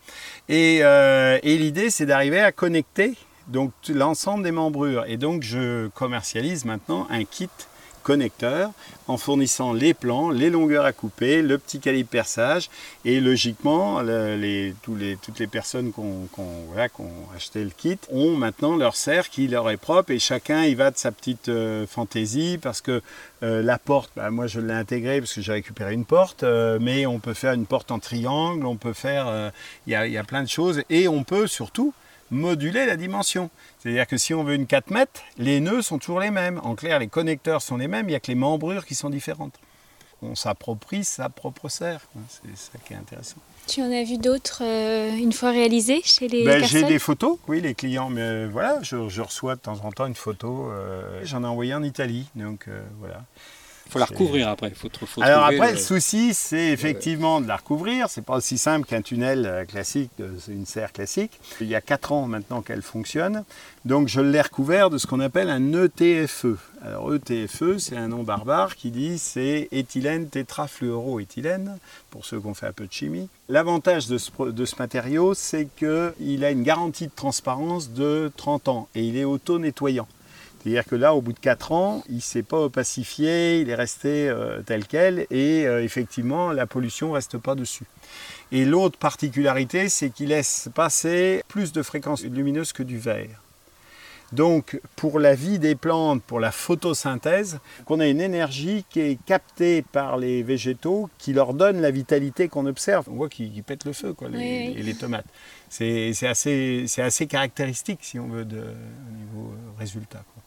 Et, 0.49 0.79
euh, 0.81 1.39
et 1.43 1.57
l'idée, 1.57 1.89
c'est 1.89 2.05
d'arriver 2.05 2.41
à 2.41 2.51
connecter 2.51 3.13
l'ensemble 3.87 4.43
des 4.43 4.51
membrures. 4.51 5.05
Et 5.07 5.15
donc, 5.15 5.43
je 5.43 5.87
commercialise 5.95 6.65
maintenant 6.65 7.07
un 7.09 7.23
kit 7.23 7.47
connecteur 8.05 8.69
en 9.07 9.17
fournissant 9.17 9.73
les 9.73 9.93
plans, 9.95 10.29
les 10.29 10.49
longueurs 10.51 10.85
à 10.85 10.93
couper, 10.93 11.41
le 11.41 11.57
petit 11.57 11.79
calibre 11.79 12.09
perçage 12.09 12.69
et 13.03 13.19
logiquement 13.19 14.01
le- 14.01 14.35
les, 14.35 14.75
toutes 14.85 15.39
les 15.39 15.47
personnes 15.47 15.91
qui 15.91 15.99
ont 15.99 16.27
acheté 17.35 17.63
le 17.63 17.71
kit 17.71 17.97
ont 18.11 18.35
maintenant 18.37 18.75
leur 18.77 18.95
serre 18.95 19.29
qui 19.29 19.47
leur 19.47 19.69
est 19.71 19.77
propre 19.77 20.11
et 20.11 20.19
chacun 20.19 20.63
y 20.65 20.75
va 20.75 20.91
de 20.91 20.97
sa 20.97 21.11
petite 21.11 21.49
euh, 21.49 21.87
fantaisie 21.87 22.59
parce 22.61 22.81
que 22.81 23.01
euh, 23.43 23.63
la 23.63 23.77
porte, 23.79 24.11
bah, 24.15 24.29
moi 24.29 24.45
je 24.47 24.59
l'ai 24.59 24.73
intégrée 24.73 25.19
parce 25.19 25.33
que 25.33 25.41
j'ai 25.41 25.53
récupéré 25.53 25.93
une 25.93 26.05
porte, 26.05 26.43
euh, 26.43 26.77
mais 26.79 27.05
on 27.07 27.19
peut 27.19 27.33
faire 27.33 27.53
une 27.53 27.65
porte 27.65 27.91
en 27.91 27.99
triangle, 27.99 28.65
on 28.67 28.75
peut 28.77 28.93
faire, 28.93 29.51
il 29.87 29.93
y 29.93 30.17
a 30.17 30.23
plein 30.23 30.43
de 30.43 30.49
choses 30.49 30.83
et 30.89 31.07
on 31.07 31.23
peut 31.23 31.47
surtout 31.47 31.93
moduler 32.31 32.85
la 32.85 32.95
dimension. 32.97 33.49
C'est-à-dire 33.79 34.07
que 34.07 34.17
si 34.17 34.33
on 34.33 34.43
veut 34.43 34.55
une 34.55 34.67
4 34.67 34.89
mètres, 34.91 35.21
les 35.37 35.59
nœuds 35.59 35.81
sont 35.81 35.97
toujours 35.99 36.19
les 36.19 36.31
mêmes. 36.31 36.59
En 36.63 36.75
clair, 36.75 36.99
les 36.99 37.07
connecteurs 37.07 37.61
sont 37.61 37.77
les 37.77 37.87
mêmes, 37.87 38.07
il 38.07 38.11
n'y 38.11 38.15
a 38.15 38.19
que 38.19 38.27
les 38.27 38.35
membrures 38.35 38.85
qui 38.85 38.95
sont 38.95 39.09
différentes. 39.09 39.53
On 40.21 40.33
s'approprie 40.35 41.03
sa 41.03 41.29
propre 41.29 41.69
serre. 41.69 42.07
quoi. 42.11 42.21
C'est 42.29 42.57
ça 42.57 42.71
qui 42.85 42.93
est 42.93 42.97
intéressant. 42.97 43.35
Tu 43.67 43.81
en 43.81 43.91
as 43.91 44.03
vu 44.03 44.17
d'autres 44.17 44.63
euh, 44.63 45.11
une 45.15 45.33
fois 45.33 45.51
réalisés 45.51 46.01
chez 46.03 46.27
les 46.27 46.45
Ben, 46.45 46.63
j'ai 46.63 46.83
des 46.83 46.99
photos, 46.99 47.37
oui, 47.47 47.61
les 47.61 47.73
clients, 47.75 48.09
mais 48.09 48.21
euh, 48.21 48.49
voilà, 48.51 48.79
je, 48.83 49.09
je 49.09 49.21
reçois 49.21 49.55
de 49.55 49.59
temps 49.61 49.79
en 49.83 49.91
temps 49.91 50.05
une 50.05 50.13
photo. 50.15 50.69
euh, 50.71 51.19
J'en 51.23 51.43
ai 51.43 51.47
envoyé 51.47 51.73
en 51.73 51.81
Italie, 51.83 52.27
donc 52.35 52.67
euh, 52.67 52.81
voilà. 53.91 54.05
faut 54.07 54.13
la 54.13 54.19
recouvrir 54.19 54.49
après. 54.49 54.71
Faut, 54.71 54.89
faut 55.05 55.21
Alors 55.21 55.43
après, 55.43 55.67
le- 55.67 55.73
le 55.73 55.77
souci, 55.77 56.33
c'est 56.33 56.67
effectivement 56.69 57.41
de 57.41 57.47
la 57.47 57.55
recouvrir. 57.57 58.09
C'est 58.09 58.23
pas 58.23 58.35
aussi 58.37 58.57
simple 58.57 58.85
qu'un 58.87 59.01
tunnel 59.01 59.45
euh, 59.45 59.65
classique, 59.65 60.11
c'est 60.39 60.51
une 60.51 60.65
serre 60.65 60.91
classique. 60.91 61.39
Il 61.61 61.67
y 61.67 61.75
a 61.75 61.81
4 61.81 62.11
ans 62.11 62.27
maintenant 62.27 62.61
qu'elle 62.61 62.81
fonctionne. 62.81 63.43
Donc 63.85 64.07
je 64.07 64.19
l'ai 64.21 64.41
recouvert 64.41 64.89
de 64.89 64.97
ce 64.97 65.05
qu'on 65.07 65.19
appelle 65.19 65.49
un 65.49 65.61
E 65.73 65.85
ETFE. 65.95 66.57
Alors 66.83 67.13
ETFE, 67.13 67.77
c'est 67.77 67.95
un 67.97 68.07
nom 68.09 68.23
barbare 68.23 68.75
qui 68.75 68.91
dit 68.91 69.17
c'est 69.17 69.67
éthylène 69.71 70.27
tétrafluoroéthylène, 70.27 71.77
pour 72.09 72.25
ceux 72.25 72.39
qui 72.39 72.47
ont 72.47 72.53
fait 72.53 72.67
un 72.67 72.73
peu 72.73 72.85
de 72.87 72.91
chimie. 72.91 73.29
L'avantage 73.49 74.07
de 74.07 74.17
ce, 74.17 74.31
de 74.51 74.65
ce 74.65 74.75
matériau, 74.79 75.33
c'est 75.33 75.67
qu'il 75.77 76.43
a 76.43 76.51
une 76.51 76.63
garantie 76.63 77.07
de 77.07 77.11
transparence 77.15 77.91
de 77.91 78.31
30 78.37 78.67
ans 78.67 78.87
et 78.95 79.03
il 79.03 79.17
est 79.17 79.23
auto-nettoyant. 79.25 80.07
C'est-à-dire 80.65 80.85
que 80.85 80.95
là, 80.95 81.13
au 81.13 81.21
bout 81.21 81.31
de 81.31 81.39
4 81.39 81.73
ans, 81.73 82.03
il 82.09 82.15
ne 82.15 82.19
s'est 82.21 82.41
pas 82.41 82.59
opacifié, 82.59 83.59
il 83.59 83.69
est 83.69 83.75
resté 83.75 84.27
euh, 84.27 84.63
tel 84.65 84.87
quel, 84.87 85.27
et 85.29 85.67
euh, 85.67 85.83
effectivement, 85.83 86.51
la 86.51 86.65
pollution 86.65 87.09
ne 87.09 87.13
reste 87.13 87.37
pas 87.37 87.53
dessus. 87.53 87.85
Et 88.51 88.65
l'autre 88.65 88.97
particularité, 88.97 89.89
c'est 89.89 90.09
qu'il 90.09 90.29
laisse 90.29 90.69
passer 90.73 91.43
plus 91.47 91.71
de 91.71 91.83
fréquences 91.83 92.23
lumineuses 92.23 92.73
que 92.73 92.81
du 92.81 92.97
verre. 92.97 93.43
Donc, 94.31 94.81
pour 94.95 95.19
la 95.19 95.35
vie 95.35 95.59
des 95.59 95.75
plantes, 95.75 96.23
pour 96.23 96.39
la 96.39 96.51
photosynthèse, 96.51 97.59
qu'on 97.85 97.99
a 97.99 98.07
une 98.07 98.19
énergie 98.19 98.83
qui 98.89 99.01
est 99.01 99.23
captée 99.23 99.83
par 99.83 100.17
les 100.17 100.41
végétaux, 100.41 101.11
qui 101.19 101.31
leur 101.31 101.53
donne 101.53 101.79
la 101.79 101.91
vitalité 101.91 102.47
qu'on 102.49 102.65
observe. 102.65 103.05
On 103.07 103.13
voit 103.17 103.29
qu'ils 103.29 103.63
pètent 103.63 103.85
le 103.85 103.93
feu, 103.93 104.13
quoi, 104.13 104.29
les, 104.29 104.37
Oui, 104.37 104.43
oui. 104.69 104.73
les- 104.77 104.83
les 104.83 104.95
tomates. 104.95 105.27
C'est 105.69 106.11
assez, 106.25 106.87
caractéristique, 107.29 107.99
si 108.01 108.17
on 108.17 108.27
veut, 108.29 108.45
de, 108.45 108.57
au 108.57 109.15
niveau 109.15 109.51
euh, 109.53 109.77
résultat. 109.79 110.23
quoi. 110.33 110.41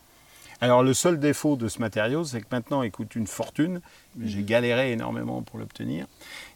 Alors 0.60 0.82
le 0.82 0.92
seul 0.92 1.20
défaut 1.20 1.56
de 1.56 1.68
ce 1.68 1.78
matériau, 1.78 2.24
c'est 2.24 2.40
que 2.40 2.46
maintenant 2.50 2.82
il 2.82 2.90
coûte 2.90 3.14
une 3.14 3.26
fortune. 3.28 3.80
J'ai 4.20 4.42
galéré 4.42 4.92
énormément 4.92 5.42
pour 5.42 5.58
l'obtenir. 5.58 6.06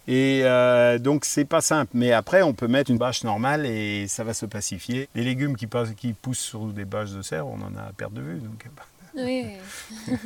Et 0.09 0.41
euh, 0.45 0.99
donc 0.99 1.25
c'est 1.25 1.45
pas 1.45 1.61
simple. 1.61 1.93
Mais 1.95 2.11
après, 2.13 2.43
on 2.43 2.53
peut 2.53 2.67
mettre 2.67 2.91
une 2.91 2.99
bâche 2.99 3.23
normale 3.23 3.65
et 3.67 4.09
ça 4.09 4.25
va 4.25 4.35
se 4.35 4.47
pacifier. 4.47 5.09
Les 5.15 5.23
légumes 5.23 5.57
qui, 5.57 5.69
passent- 5.69 5.95
qui 5.95 6.13
poussent 6.15 6.41
sur 6.41 6.67
des 6.67 6.85
bâches 6.85 7.13
de 7.13 7.23
serre, 7.23 7.47
on 7.47 7.61
en 7.63 7.77
a 7.77 7.83
à 7.83 7.93
perte 7.97 8.13
de 8.15 8.23
vue. 8.23 8.39
Donc, 8.41 8.67
Oui. 9.15 9.45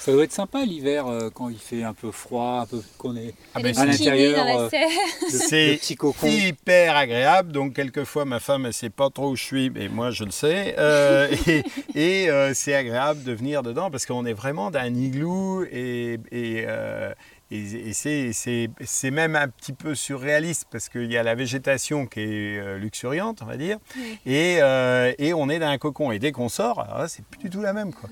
Ça 0.00 0.12
doit 0.12 0.24
être 0.24 0.32
sympa 0.32 0.64
l'hiver 0.64 1.06
euh, 1.06 1.30
quand 1.32 1.48
il 1.48 1.58
fait 1.58 1.82
un 1.82 1.94
peu 1.94 2.10
froid, 2.10 2.60
un 2.62 2.66
peu 2.66 2.82
qu'on 2.98 3.16
est 3.16 3.34
Ah 3.54 3.60
ben, 3.60 3.76
à 3.78 3.86
l'intérieur, 3.86 4.46
euh, 4.46 4.68
C'est 5.28 5.72
le 5.72 5.76
petit 5.76 5.94
cocon. 5.96 6.26
hyper 6.26 6.96
agréable. 6.96 7.52
Donc, 7.52 7.74
quelquefois, 7.74 8.24
ma 8.24 8.40
femme, 8.40 8.66
elle 8.66 8.72
sait 8.72 8.90
pas 8.90 9.08
trop 9.10 9.30
où 9.30 9.36
je 9.36 9.44
suis, 9.44 9.70
mais 9.70 9.88
moi, 9.88 10.10
je 10.10 10.24
le 10.24 10.30
sais. 10.30 10.74
Euh, 10.78 11.28
et 11.46 11.62
et, 11.94 12.30
euh, 12.30 12.52
c'est 12.54 12.74
agréable 12.74 13.22
de 13.22 13.32
venir 13.32 13.62
dedans 13.62 13.90
parce 13.90 14.04
qu'on 14.06 14.26
est 14.26 14.32
vraiment 14.32 14.70
dans 14.70 14.80
un 14.80 14.94
igloo 14.94 15.64
et, 15.64 16.18
et, 16.32 16.64
euh, 16.66 17.12
et- 17.50 17.92
c'est- 17.92 19.10
même 19.10 19.36
un 19.36 19.48
petit 19.48 19.72
peu 19.72 19.94
surréaliste 19.94 20.66
parce 20.70 20.88
qu'il 20.88 21.10
y 21.12 21.16
a 21.16 21.22
la 21.22 21.34
végétation 21.34 22.06
qui 22.06 22.20
est 22.20 22.58
euh, 22.58 22.78
luxuriante, 22.78 23.40
on 23.42 23.46
va 23.46 23.56
dire, 23.56 23.78
Oui. 23.96 24.18
et, 24.26 24.58
euh, 24.60 25.12
et 25.18 25.34
on 25.34 25.48
est 25.48 25.58
dans 25.58 25.68
un 25.68 25.78
cocon. 25.78 26.10
Et 26.12 26.18
dès 26.18 26.32
qu'on 26.32 26.48
sort, 26.48 26.86
c'est 27.08 27.24
plus 27.24 27.38
du 27.40 27.50
tout 27.50 27.60
la 27.62 27.72
même. 27.72 27.92
Quoi. 27.92 28.08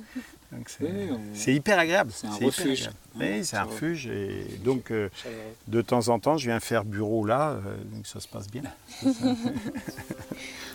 C'est 0.67 0.85
Oui, 0.85 0.91
on- 1.11 1.19
c'est 1.35 1.55
hyper 1.55 1.79
agréable. 1.79 2.11
C'est 2.15 2.27
un 2.27 2.47
refuge. 2.47 2.91
Oui, 3.19 3.45
c'est 3.45 3.57
un 3.57 3.63
refuge. 3.65 4.07
Et 4.07 4.47
donc, 4.65 4.91
euh, 4.91 5.09
de 5.69 5.81
temps 5.83 6.09
en 6.09 6.19
temps, 6.19 6.37
je 6.37 6.47
viens 6.47 6.61
faire 6.61 6.85
bureau 6.85 7.25
là, 7.25 7.51
euh, 7.51 7.61
donc 7.95 8.07
ça 8.07 8.21
se 8.21 8.29
passe 8.29 8.49
bien. 8.51 8.63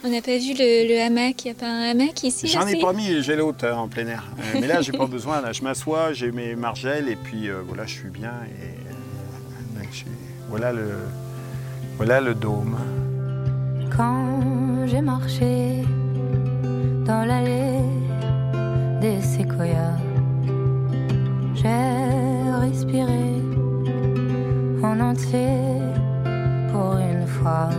On 0.03 0.09
n'a 0.09 0.21
pas 0.21 0.37
vu 0.37 0.53
le, 0.53 0.87
le 0.87 1.01
hamac. 1.01 1.43
Il 1.43 1.47
n'y 1.47 1.51
a 1.51 1.59
pas 1.59 1.67
un 1.67 1.89
hamac 1.91 2.23
ici 2.23 2.47
J'en 2.47 2.67
ai 2.67 2.79
pas 2.79 2.93
mis, 2.93 3.21
j'ai 3.23 3.35
l'autre 3.35 3.67
en 3.69 3.87
plein 3.87 4.07
air. 4.07 4.23
Euh, 4.39 4.59
mais 4.61 4.67
là, 4.67 4.81
j'ai 4.81 4.91
pas 4.91 5.07
besoin. 5.07 5.41
Là, 5.41 5.51
je 5.53 5.61
m'assois, 5.63 6.13
j'ai 6.13 6.31
mes 6.31 6.55
margelles 6.55 7.07
et 7.09 7.15
puis 7.15 7.49
euh, 7.49 7.61
voilà, 7.67 7.85
je 7.85 7.93
suis 7.93 8.09
bien. 8.09 8.33
Et 8.45 8.63
euh, 8.63 9.79
donc, 9.81 9.89
voilà 10.49 10.71
le, 10.71 10.91
voilà 11.97 12.21
le 12.21 12.35
dôme. 12.35 12.77
Quand 13.95 14.85
j'ai 14.85 15.01
marché 15.01 15.83
dans 17.05 17.25
l'allée 17.25 17.79
des 19.01 19.21
séquoias, 19.21 19.97
j'ai 21.53 22.59
respiré 22.59 23.41
en 24.83 24.99
entier 24.99 25.57
pour 26.71 26.97
une 26.97 27.27
fois 27.27 27.69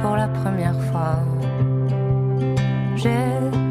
pour 0.00 0.16
la 0.16 0.28
première 0.28 0.80
fois. 0.90 1.18
J'ai 2.96 3.61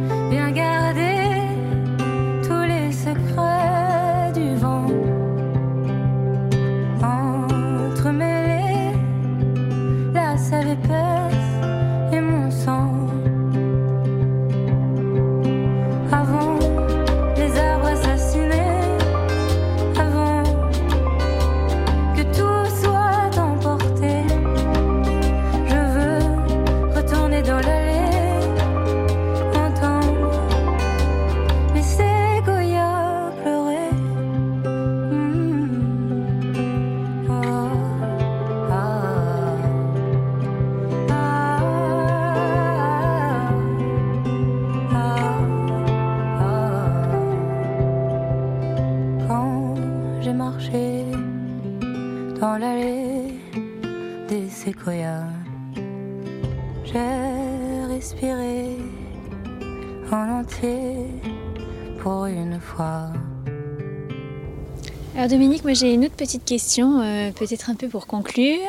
Dominique, 65.32 65.64
moi 65.64 65.74
j'ai 65.74 65.94
une 65.94 66.04
autre 66.04 66.16
petite 66.16 66.44
question, 66.44 67.00
euh, 67.00 67.32
peut-être 67.32 67.70
un 67.70 67.76
peu 67.76 67.88
pour 67.88 68.06
conclure. 68.06 68.60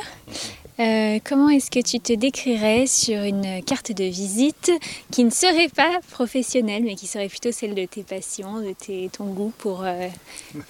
Euh, 0.78 1.18
comment 1.24 1.48
est-ce 1.48 1.72
que 1.72 1.80
tu 1.80 1.98
te 1.98 2.12
décrirais 2.12 2.86
sur 2.86 3.20
une 3.22 3.64
carte 3.64 3.90
de 3.90 4.04
visite 4.04 4.70
qui 5.10 5.24
ne 5.24 5.30
serait 5.30 5.68
pas 5.68 5.98
professionnelle, 6.12 6.84
mais 6.84 6.94
qui 6.94 7.08
serait 7.08 7.26
plutôt 7.26 7.50
celle 7.50 7.74
de 7.74 7.84
tes 7.84 8.04
passions, 8.04 8.60
de 8.60 8.74
tes, 8.74 9.08
ton 9.08 9.24
goût 9.24 9.52
pour 9.58 9.82
euh, 9.82 10.06
la 10.54 10.60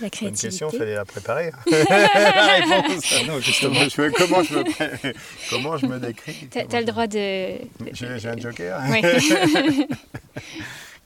Bonne 0.00 0.10
créativité 0.10 0.48
question, 0.48 0.68
fallait 0.68 0.96
la 0.96 1.06
préparer. 1.06 1.50
la 1.70 2.76
réponse. 2.76 3.14
Non, 3.26 3.40
justement. 3.40 3.74
Comment 3.74 3.88
je, 3.88 4.02
me- 4.02 4.10
comment, 4.10 4.42
je 4.42 4.54
me, 4.54 5.14
comment 5.48 5.76
je 5.78 5.86
me 5.86 5.98
décris 5.98 6.46
T'as 6.50 6.76
as 6.76 6.80
le 6.80 6.86
droit 6.86 7.06
de... 7.06 7.54
J'ai 7.94 8.28
un 8.28 8.36
joker. 8.36 8.82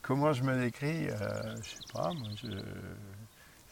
Comment 0.02 0.32
je 0.32 0.42
me 0.42 0.60
décris 0.60 1.06
euh, 1.08 1.54
Je 1.62 1.68
sais 1.68 1.92
pas, 1.94 2.10
moi, 2.12 2.28
je, 2.42 2.48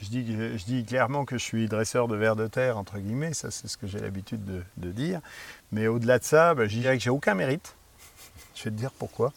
je 0.01 0.09
dis, 0.09 0.25
que- 0.25 0.57
je 0.57 0.65
dis 0.65 0.85
clairement 0.85 1.25
que 1.25 1.37
je 1.39 1.45
suis 1.45 1.69
dresseur 1.69 2.09
de 2.09 2.17
vers 2.17 2.37
de 2.37 2.47
terre, 2.47 2.79
entre 2.79 2.99
guillemets, 2.99 3.35
ça 3.35 3.51
c'est 3.51 3.69
ce 3.69 3.77
que 3.77 3.87
j'ai 3.87 4.01
l'habitude 4.01 4.45
de, 4.45 4.63
de 4.77 4.91
dire. 4.93 5.21
Mais 5.73 5.87
au-delà 5.87 6.19
de 6.19 6.25
ça, 6.25 6.55
bah, 6.55 6.67
je 6.67 6.77
dirais 6.79 6.97
que 6.97 7.03
j'ai 7.03 7.11
aucun 7.11 7.35
mérite. 7.35 7.77
Je 8.55 8.65
vais 8.65 8.71
te 8.71 8.77
dire 8.77 8.91
pourquoi. 8.93 9.33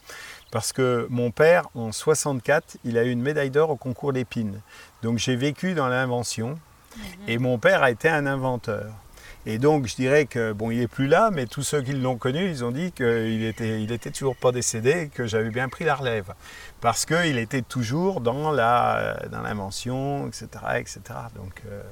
Parce 0.50 0.72
que 0.72 1.06
mon 1.10 1.30
père, 1.30 1.68
en 1.74 1.92
64, 1.92 2.76
il 2.84 2.98
a 2.98 3.04
eu 3.04 3.10
une 3.10 3.22
médaille 3.22 3.50
d'or 3.50 3.70
au 3.70 3.76
concours 3.76 4.12
d'épines. 4.12 4.60
Donc 5.02 5.18
j'ai 5.18 5.34
vécu 5.36 5.74
dans 5.74 5.88
l'invention. 5.88 6.58
Et 7.26 7.38
mon 7.38 7.58
père 7.58 7.82
a 7.82 7.90
été 7.90 8.08
un 8.08 8.26
inventeur. 8.26 8.92
Et 9.46 9.58
donc, 9.58 9.86
je 9.86 9.94
dirais 9.94 10.24
que, 10.24 10.52
bon, 10.52 10.70
il 10.70 10.78
n'est 10.78 10.88
plus 10.88 11.06
là, 11.06 11.30
mais 11.30 11.46
tous 11.46 11.62
ceux 11.62 11.82
qui 11.82 11.92
l'ont 11.92 12.16
connu, 12.16 12.48
ils 12.48 12.64
ont 12.64 12.70
dit 12.70 12.92
qu'il 12.92 13.44
était, 13.44 13.82
il 13.82 13.92
était 13.92 14.10
toujours 14.10 14.36
pas 14.36 14.52
décédé 14.52 14.90
et 14.90 15.08
que 15.08 15.26
j'avais 15.26 15.50
bien 15.50 15.68
pris 15.68 15.84
la 15.84 15.94
relève. 15.94 16.32
Parce 16.80 17.04
qu'il 17.04 17.36
était 17.36 17.60
toujours 17.60 18.22
dans 18.22 18.50
la, 18.50 19.18
dans 19.30 19.42
l'invention, 19.42 20.28
etc., 20.28 20.46
etc. 20.76 21.00
Donc, 21.36 21.60
euh, 21.68 21.82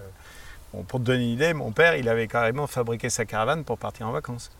bon, 0.72 0.82
pour 0.84 1.00
te 1.00 1.04
donner 1.04 1.24
une 1.24 1.30
idée, 1.30 1.52
mon 1.52 1.72
père, 1.72 1.94
il 1.96 2.08
avait 2.08 2.26
carrément 2.26 2.66
fabriqué 2.66 3.10
sa 3.10 3.26
caravane 3.26 3.64
pour 3.64 3.76
partir 3.76 4.08
en 4.08 4.12
vacances. 4.12 4.50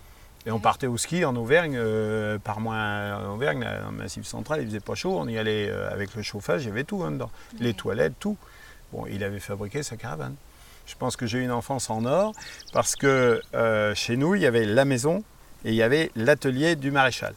Et 0.44 0.50
on 0.50 0.58
partait 0.58 0.88
au 0.88 0.98
ski 0.98 1.24
en 1.24 1.34
Auvergne, 1.36 1.76
euh, 1.76 2.38
par 2.38 2.60
moins 2.60 3.16
en 3.16 3.34
Auvergne, 3.34 3.64
le 3.64 3.96
Massif 3.96 4.26
central, 4.26 4.60
il 4.60 4.66
faisait 4.66 4.80
pas 4.80 4.96
chaud, 4.96 5.16
on 5.18 5.28
y 5.28 5.38
allait 5.38 5.70
euh, 5.70 5.90
avec 5.90 6.14
le 6.14 6.22
chauffage, 6.22 6.64
il 6.64 6.68
y 6.68 6.70
avait 6.70 6.84
tout 6.84 7.04
hein, 7.04 7.12
dedans. 7.12 7.30
Les 7.58 7.72
toilettes, 7.72 8.14
tout. 8.18 8.36
Bon, 8.92 9.06
il 9.06 9.24
avait 9.24 9.40
fabriqué 9.40 9.82
sa 9.82 9.96
caravane. 9.96 10.34
Je 10.86 10.94
pense 10.96 11.16
que 11.16 11.26
j'ai 11.26 11.38
eu 11.38 11.44
une 11.44 11.50
enfance 11.52 11.90
en 11.90 12.04
or 12.04 12.32
parce 12.72 12.96
que 12.96 13.40
euh, 13.54 13.94
chez 13.94 14.16
nous, 14.16 14.34
il 14.34 14.42
y 14.42 14.46
avait 14.46 14.64
la 14.66 14.84
maison 14.84 15.22
et 15.64 15.70
il 15.70 15.74
y 15.74 15.82
avait 15.82 16.10
l'atelier 16.16 16.76
du 16.76 16.90
maréchal. 16.90 17.34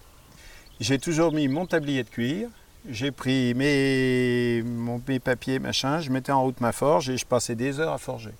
J'ai 0.79 0.99
toujours 0.99 1.31
mis 1.31 1.47
mon 1.47 1.65
tablier 1.65 2.03
de 2.03 2.09
cuir, 2.09 2.49
j'ai 2.89 3.11
pris 3.11 3.53
mes, 3.53 4.61
mon- 4.63 5.01
mes 5.07 5.19
papiers, 5.19 5.59
machin, 5.59 5.99
je 6.01 6.09
mettais 6.11 6.31
en 6.31 6.43
route 6.43 6.59
ma 6.59 6.71
forge 6.71 7.09
et 7.09 7.17
je 7.17 7.25
passais 7.25 7.55
des 7.55 7.79
heures 7.79 7.93
à 7.93 7.97
forger. 7.97 8.31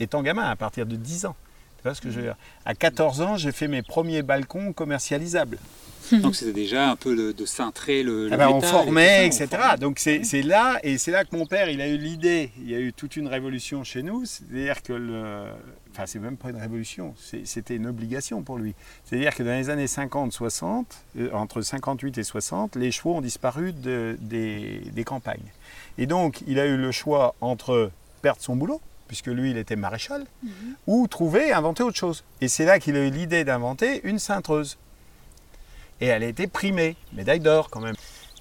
Étant 0.00 0.22
gamin, 0.22 0.44
à 0.48 0.56
partir 0.56 0.86
de 0.86 0.96
10 0.96 1.26
ans. 1.26 1.36
Tu 1.78 1.82
vois 1.84 1.94
ce 1.94 2.00
que 2.00 2.10
je 2.10 2.16
veux 2.16 2.22
dire? 2.22 2.36
À 2.64 2.74
14 2.74 3.20
ans, 3.20 3.36
j'ai 3.36 3.52
fait 3.52 3.68
mes 3.68 3.82
premiers 3.82 4.22
balcons 4.22 4.72
commercialisables. 4.72 5.58
Donc 6.12 6.36
c'était 6.36 6.52
déjà 6.54 6.90
un 6.90 6.96
peu 6.96 7.34
de 7.34 7.44
cintrer 7.44 8.02
le. 8.02 8.28
le 8.28 8.32
Ah 8.32 8.36
ben, 8.38 8.48
on 8.48 8.54
métal 8.56 8.68
et 8.68 8.72
formait, 8.72 9.16
ça, 9.30 9.42
on 9.42 9.44
etc. 9.46 9.46
formait. 9.62 9.76
Donc 9.78 9.98
c'est 9.98 10.42
là, 10.42 10.78
et 10.82 10.96
c'est 10.96 11.10
là 11.10 11.24
que 11.24 11.36
mon 11.36 11.44
père, 11.44 11.68
il 11.68 11.80
a 11.82 11.88
eu 11.88 11.98
l'idée. 11.98 12.50
Il 12.58 12.70
y 12.70 12.74
a 12.74 12.78
eu 12.80 12.92
toute 12.94 13.16
une 13.16 13.28
révolution 13.28 13.84
chez 13.84 14.02
nous. 14.02 14.24
C'est-à-dire 14.24 14.82
que 14.82 14.92
le. 14.94 15.44
Enfin, 15.92 16.04
c'est 16.06 16.18
même 16.20 16.36
pas 16.36 16.50
une 16.50 16.56
révolution, 16.60 17.14
c'était 17.44 17.74
une 17.74 17.86
obligation 17.88 18.42
pour 18.42 18.56
lui. 18.56 18.74
C'est-à-dire 19.04 19.34
que 19.34 19.42
dans 19.42 19.50
les 19.58 19.68
années 19.68 19.86
50-60, 19.86 20.84
euh, 21.18 21.30
entre 21.32 21.60
58 21.60 22.18
et 22.18 22.22
60, 22.22 22.76
les 22.76 22.92
chevaux 22.92 23.16
ont 23.16 23.20
disparu 23.20 23.72
de- 23.72 24.16
des, 24.20 24.80
des 24.92 25.02
campagnes. 25.04 25.50
Et 25.98 26.06
donc, 26.06 26.42
il 26.46 26.60
a 26.60 26.66
eu 26.66 26.76
le 26.76 26.92
choix 26.92 27.34
entre 27.40 27.90
perdre 28.22 28.40
son 28.40 28.54
boulot, 28.54 28.80
puisque 29.08 29.26
lui, 29.26 29.50
il 29.50 29.56
était 29.56 29.74
maréchal, 29.74 30.24
ou 30.86 31.08
trouver, 31.08 31.52
inventer 31.52 31.82
autre 31.82 31.96
chose. 31.96 32.22
Et 32.40 32.48
c'est 32.48 32.64
là 32.64 32.78
qu'il 32.78 32.94
a 32.94 33.00
eu 33.00 33.10
l'idée 33.10 33.42
d'inventer 33.44 34.00
une 34.04 34.18
cintreuse. 34.18 34.78
Et 36.00 36.06
elle 36.06 36.22
a 36.22 36.26
été 36.26 36.46
primée, 36.46 36.94
médaille 37.12 37.40
d'or 37.40 37.70
quand 37.70 37.80
même. 37.80 37.96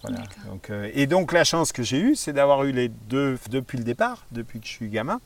Voilà. 0.08 0.24
Donc, 0.46 0.70
euh, 0.70 0.90
et 0.94 1.08
donc 1.08 1.34
la 1.34 1.44
chance 1.44 1.72
que 1.72 1.84
j'ai 1.84 2.00
eue, 2.00 2.16
c'est 2.16 2.34
d'avoir 2.34 2.64
eu 2.64 2.72
les 2.72 2.90
deux 2.90 3.38
depuis 3.50 3.78
le 3.78 3.84
départ, 3.84 4.26
depuis 4.32 4.60
que 4.60 4.66
je 4.66 4.72
suis 4.72 4.90
gamin, 4.90 5.20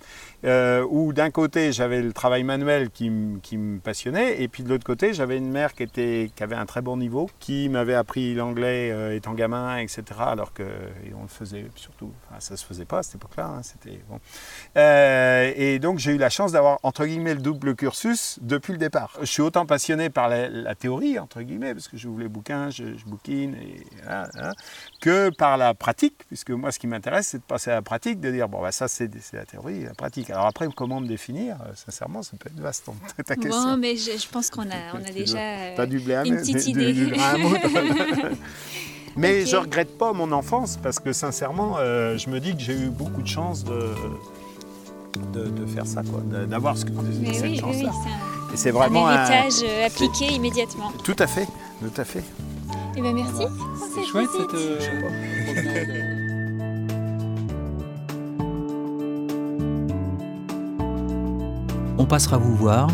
euh, 0.46 0.86
où 0.90 1.14
d'un 1.14 1.30
côté 1.30 1.72
j'avais 1.72 2.02
le 2.02 2.14
travail 2.14 2.44
manuel 2.44 2.90
qui, 2.90 3.10
me 3.10 3.80
passionnait, 3.80 4.42
et 4.42 4.48
puis 4.48 4.64
de 4.64 4.70
l'autre 4.70 4.84
côté 4.84 5.14
j'avais 5.14 5.38
une 5.38 5.52
mère 5.52 5.74
qui, 5.74 5.84
était, 5.84 6.32
qui 6.36 6.44
avait 6.44 6.56
un 6.56 6.66
très 6.66 6.82
bon 6.82 6.98
niveau, 6.98 7.30
qui 7.40 7.70
m'avait 7.70 7.94
appris 7.94 8.34
l'anglais 8.34 8.92
euh, 8.92 9.16
étant 9.16 9.34
gamin, 9.34 9.78
etc. 9.78 10.04
Alors 10.20 10.54
que 10.54 10.64
et 10.64 11.14
on 11.18 11.24
le 11.24 11.28
faisait 11.28 11.66
surtout, 11.76 12.12
enfin, 12.30 12.40
ça 12.40 12.58
se 12.58 12.66
faisait 12.66 12.86
pas 12.86 13.00
à 13.00 13.04
cette 13.04 13.16
époque-là, 13.16 13.48
hein, 13.58 13.62
c'était 13.64 14.02
bon. 14.10 14.20
Et 14.76 15.80
donc 15.80 16.00
j'ai 16.00 16.14
eu 16.14 16.18
la 16.18 16.30
chance 16.30 16.52
d'avoir 16.52 16.80
entre 16.84 17.06
guillemets 17.06 17.34
le 17.34 17.42
double 17.42 17.76
cursus 17.76 18.40
depuis 18.42 18.74
le 18.74 18.80
départ. 18.80 19.18
Je 19.22 19.26
suis 19.26 19.42
autant 19.42 19.66
passionné 19.66 20.10
par 20.10 20.30
la, 20.30 20.50
la 20.50 20.76
théorie 20.76 21.20
entre 21.20 21.42
guillemets 21.42 21.74
parce 21.74 21.88
que 21.88 21.98
j'ouvre 21.98 22.20
les 22.20 22.28
bouquins, 22.28 22.70
je, 22.70 22.98
je 22.98 23.06
bouquine 23.06 23.56
et 23.56 23.84
voilà, 24.04 24.30
voilà, 24.34 24.54
que 25.02 25.30
par 25.30 25.58
la 25.58 25.74
pratique, 25.74 26.16
puisque 26.28 26.52
moi 26.52 26.72
ce 26.72 26.80
qui 26.80 26.88
m'intéresse 26.88 27.28
c'est 27.30 27.38
de 27.40 27.44
passer 27.44 27.72
à 27.72 27.76
la 27.76 27.82
pratique, 27.82 28.20
de 28.20 28.30
dire 28.32 28.48
bon 28.50 28.62
bah 28.62 28.72
ça 28.72 28.88
c'est 28.88 29.10
la 29.34 29.46
théorie, 29.46 29.84
la 29.84 29.94
pratique. 29.94 30.30
Alors 30.30 30.46
après 30.46 30.68
comment 30.76 31.00
me 31.00 31.08
définir 31.08 31.56
Euh, 31.62 31.72
Sincèrement 31.76 32.22
ça 32.24 32.32
peut 32.40 32.50
être 32.50 32.60
vaste 32.60 32.86
ton- 32.86 32.96
ta 33.24 33.36
question. 33.36 33.64
Bon, 33.64 33.78
mais 33.78 33.96
je, 33.98 34.12
je 34.18 34.28
pense 34.28 34.50
qu'on 34.50 34.64
a, 34.70 34.94
on 34.94 35.04
a 35.04 35.12
déjà 35.14 35.40
euh, 35.40 35.86
du 35.88 36.00
blé 36.00 36.16
à 36.16 36.24
une 36.26 36.38
petite 36.38 36.58
du- 36.66 36.70
idée. 36.72 36.94
du 36.94 37.06
moudre. 37.08 37.58
Mais 39.18 39.42
Ok. 39.42 39.48
je 39.50 39.56
regrette 39.58 39.98
pas 39.98 40.14
mon 40.14 40.32
enfance 40.32 40.78
parce 40.82 41.00
que 41.00 41.12
sincèrement, 41.12 41.76
euh, 41.80 42.18
je 42.18 42.30
me 42.30 42.40
dis 42.40 42.56
que 42.56 42.62
j'ai 42.62 42.74
eu 42.74 42.90
beaucoup 42.90 43.22
de 43.22 43.28
chance 43.28 43.66
de, 43.66 43.90
de, 45.34 45.50
de 45.50 45.66
faire 45.66 45.86
ça, 45.86 46.02
d'avoir 46.48 46.78
ce, 46.78 46.86
cette 46.86 46.96
oui, 46.96 47.06
oui, 47.20 47.40
oui, 47.42 47.58
chance-là. 47.60 47.92
c'est 48.48 48.54
Et 48.54 48.58
c'est 48.58 48.70
un, 48.70 48.74
vraiment 48.74 49.08
un 49.08 49.18
un- 49.18 49.26
héritage 49.30 49.64
euh, 49.66 49.86
appliqué 49.88 50.28
immédiatement. 50.34 50.94
Tout 51.04 51.16
à 51.20 51.28
fait, 51.28 51.46
tout 51.82 52.00
à 52.02 52.06
fait. 52.06 52.24
Eh 52.96 53.02
ben 53.02 53.14
merci. 53.16 53.44
C'est 53.80 54.02
cette 54.02 54.06
chouette 54.06 54.30
visite. 54.32 54.52
cette. 54.52 54.60
euh, 54.60 56.12
On 61.98 62.06
passera 62.06 62.38
vous 62.38 62.56
voir, 62.56 62.88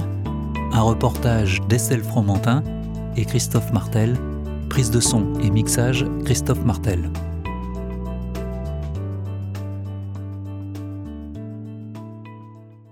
un 0.73 0.81
reportage 0.81 1.61
d'Estelle 1.69 2.03
Fromentin 2.03 2.63
et 3.15 3.25
Christophe 3.25 3.71
Martel, 3.71 4.15
prise 4.69 4.91
de 4.91 4.99
son 4.99 5.33
et 5.39 5.49
mixage 5.49 6.05
Christophe 6.25 6.63
Martel. 6.65 7.09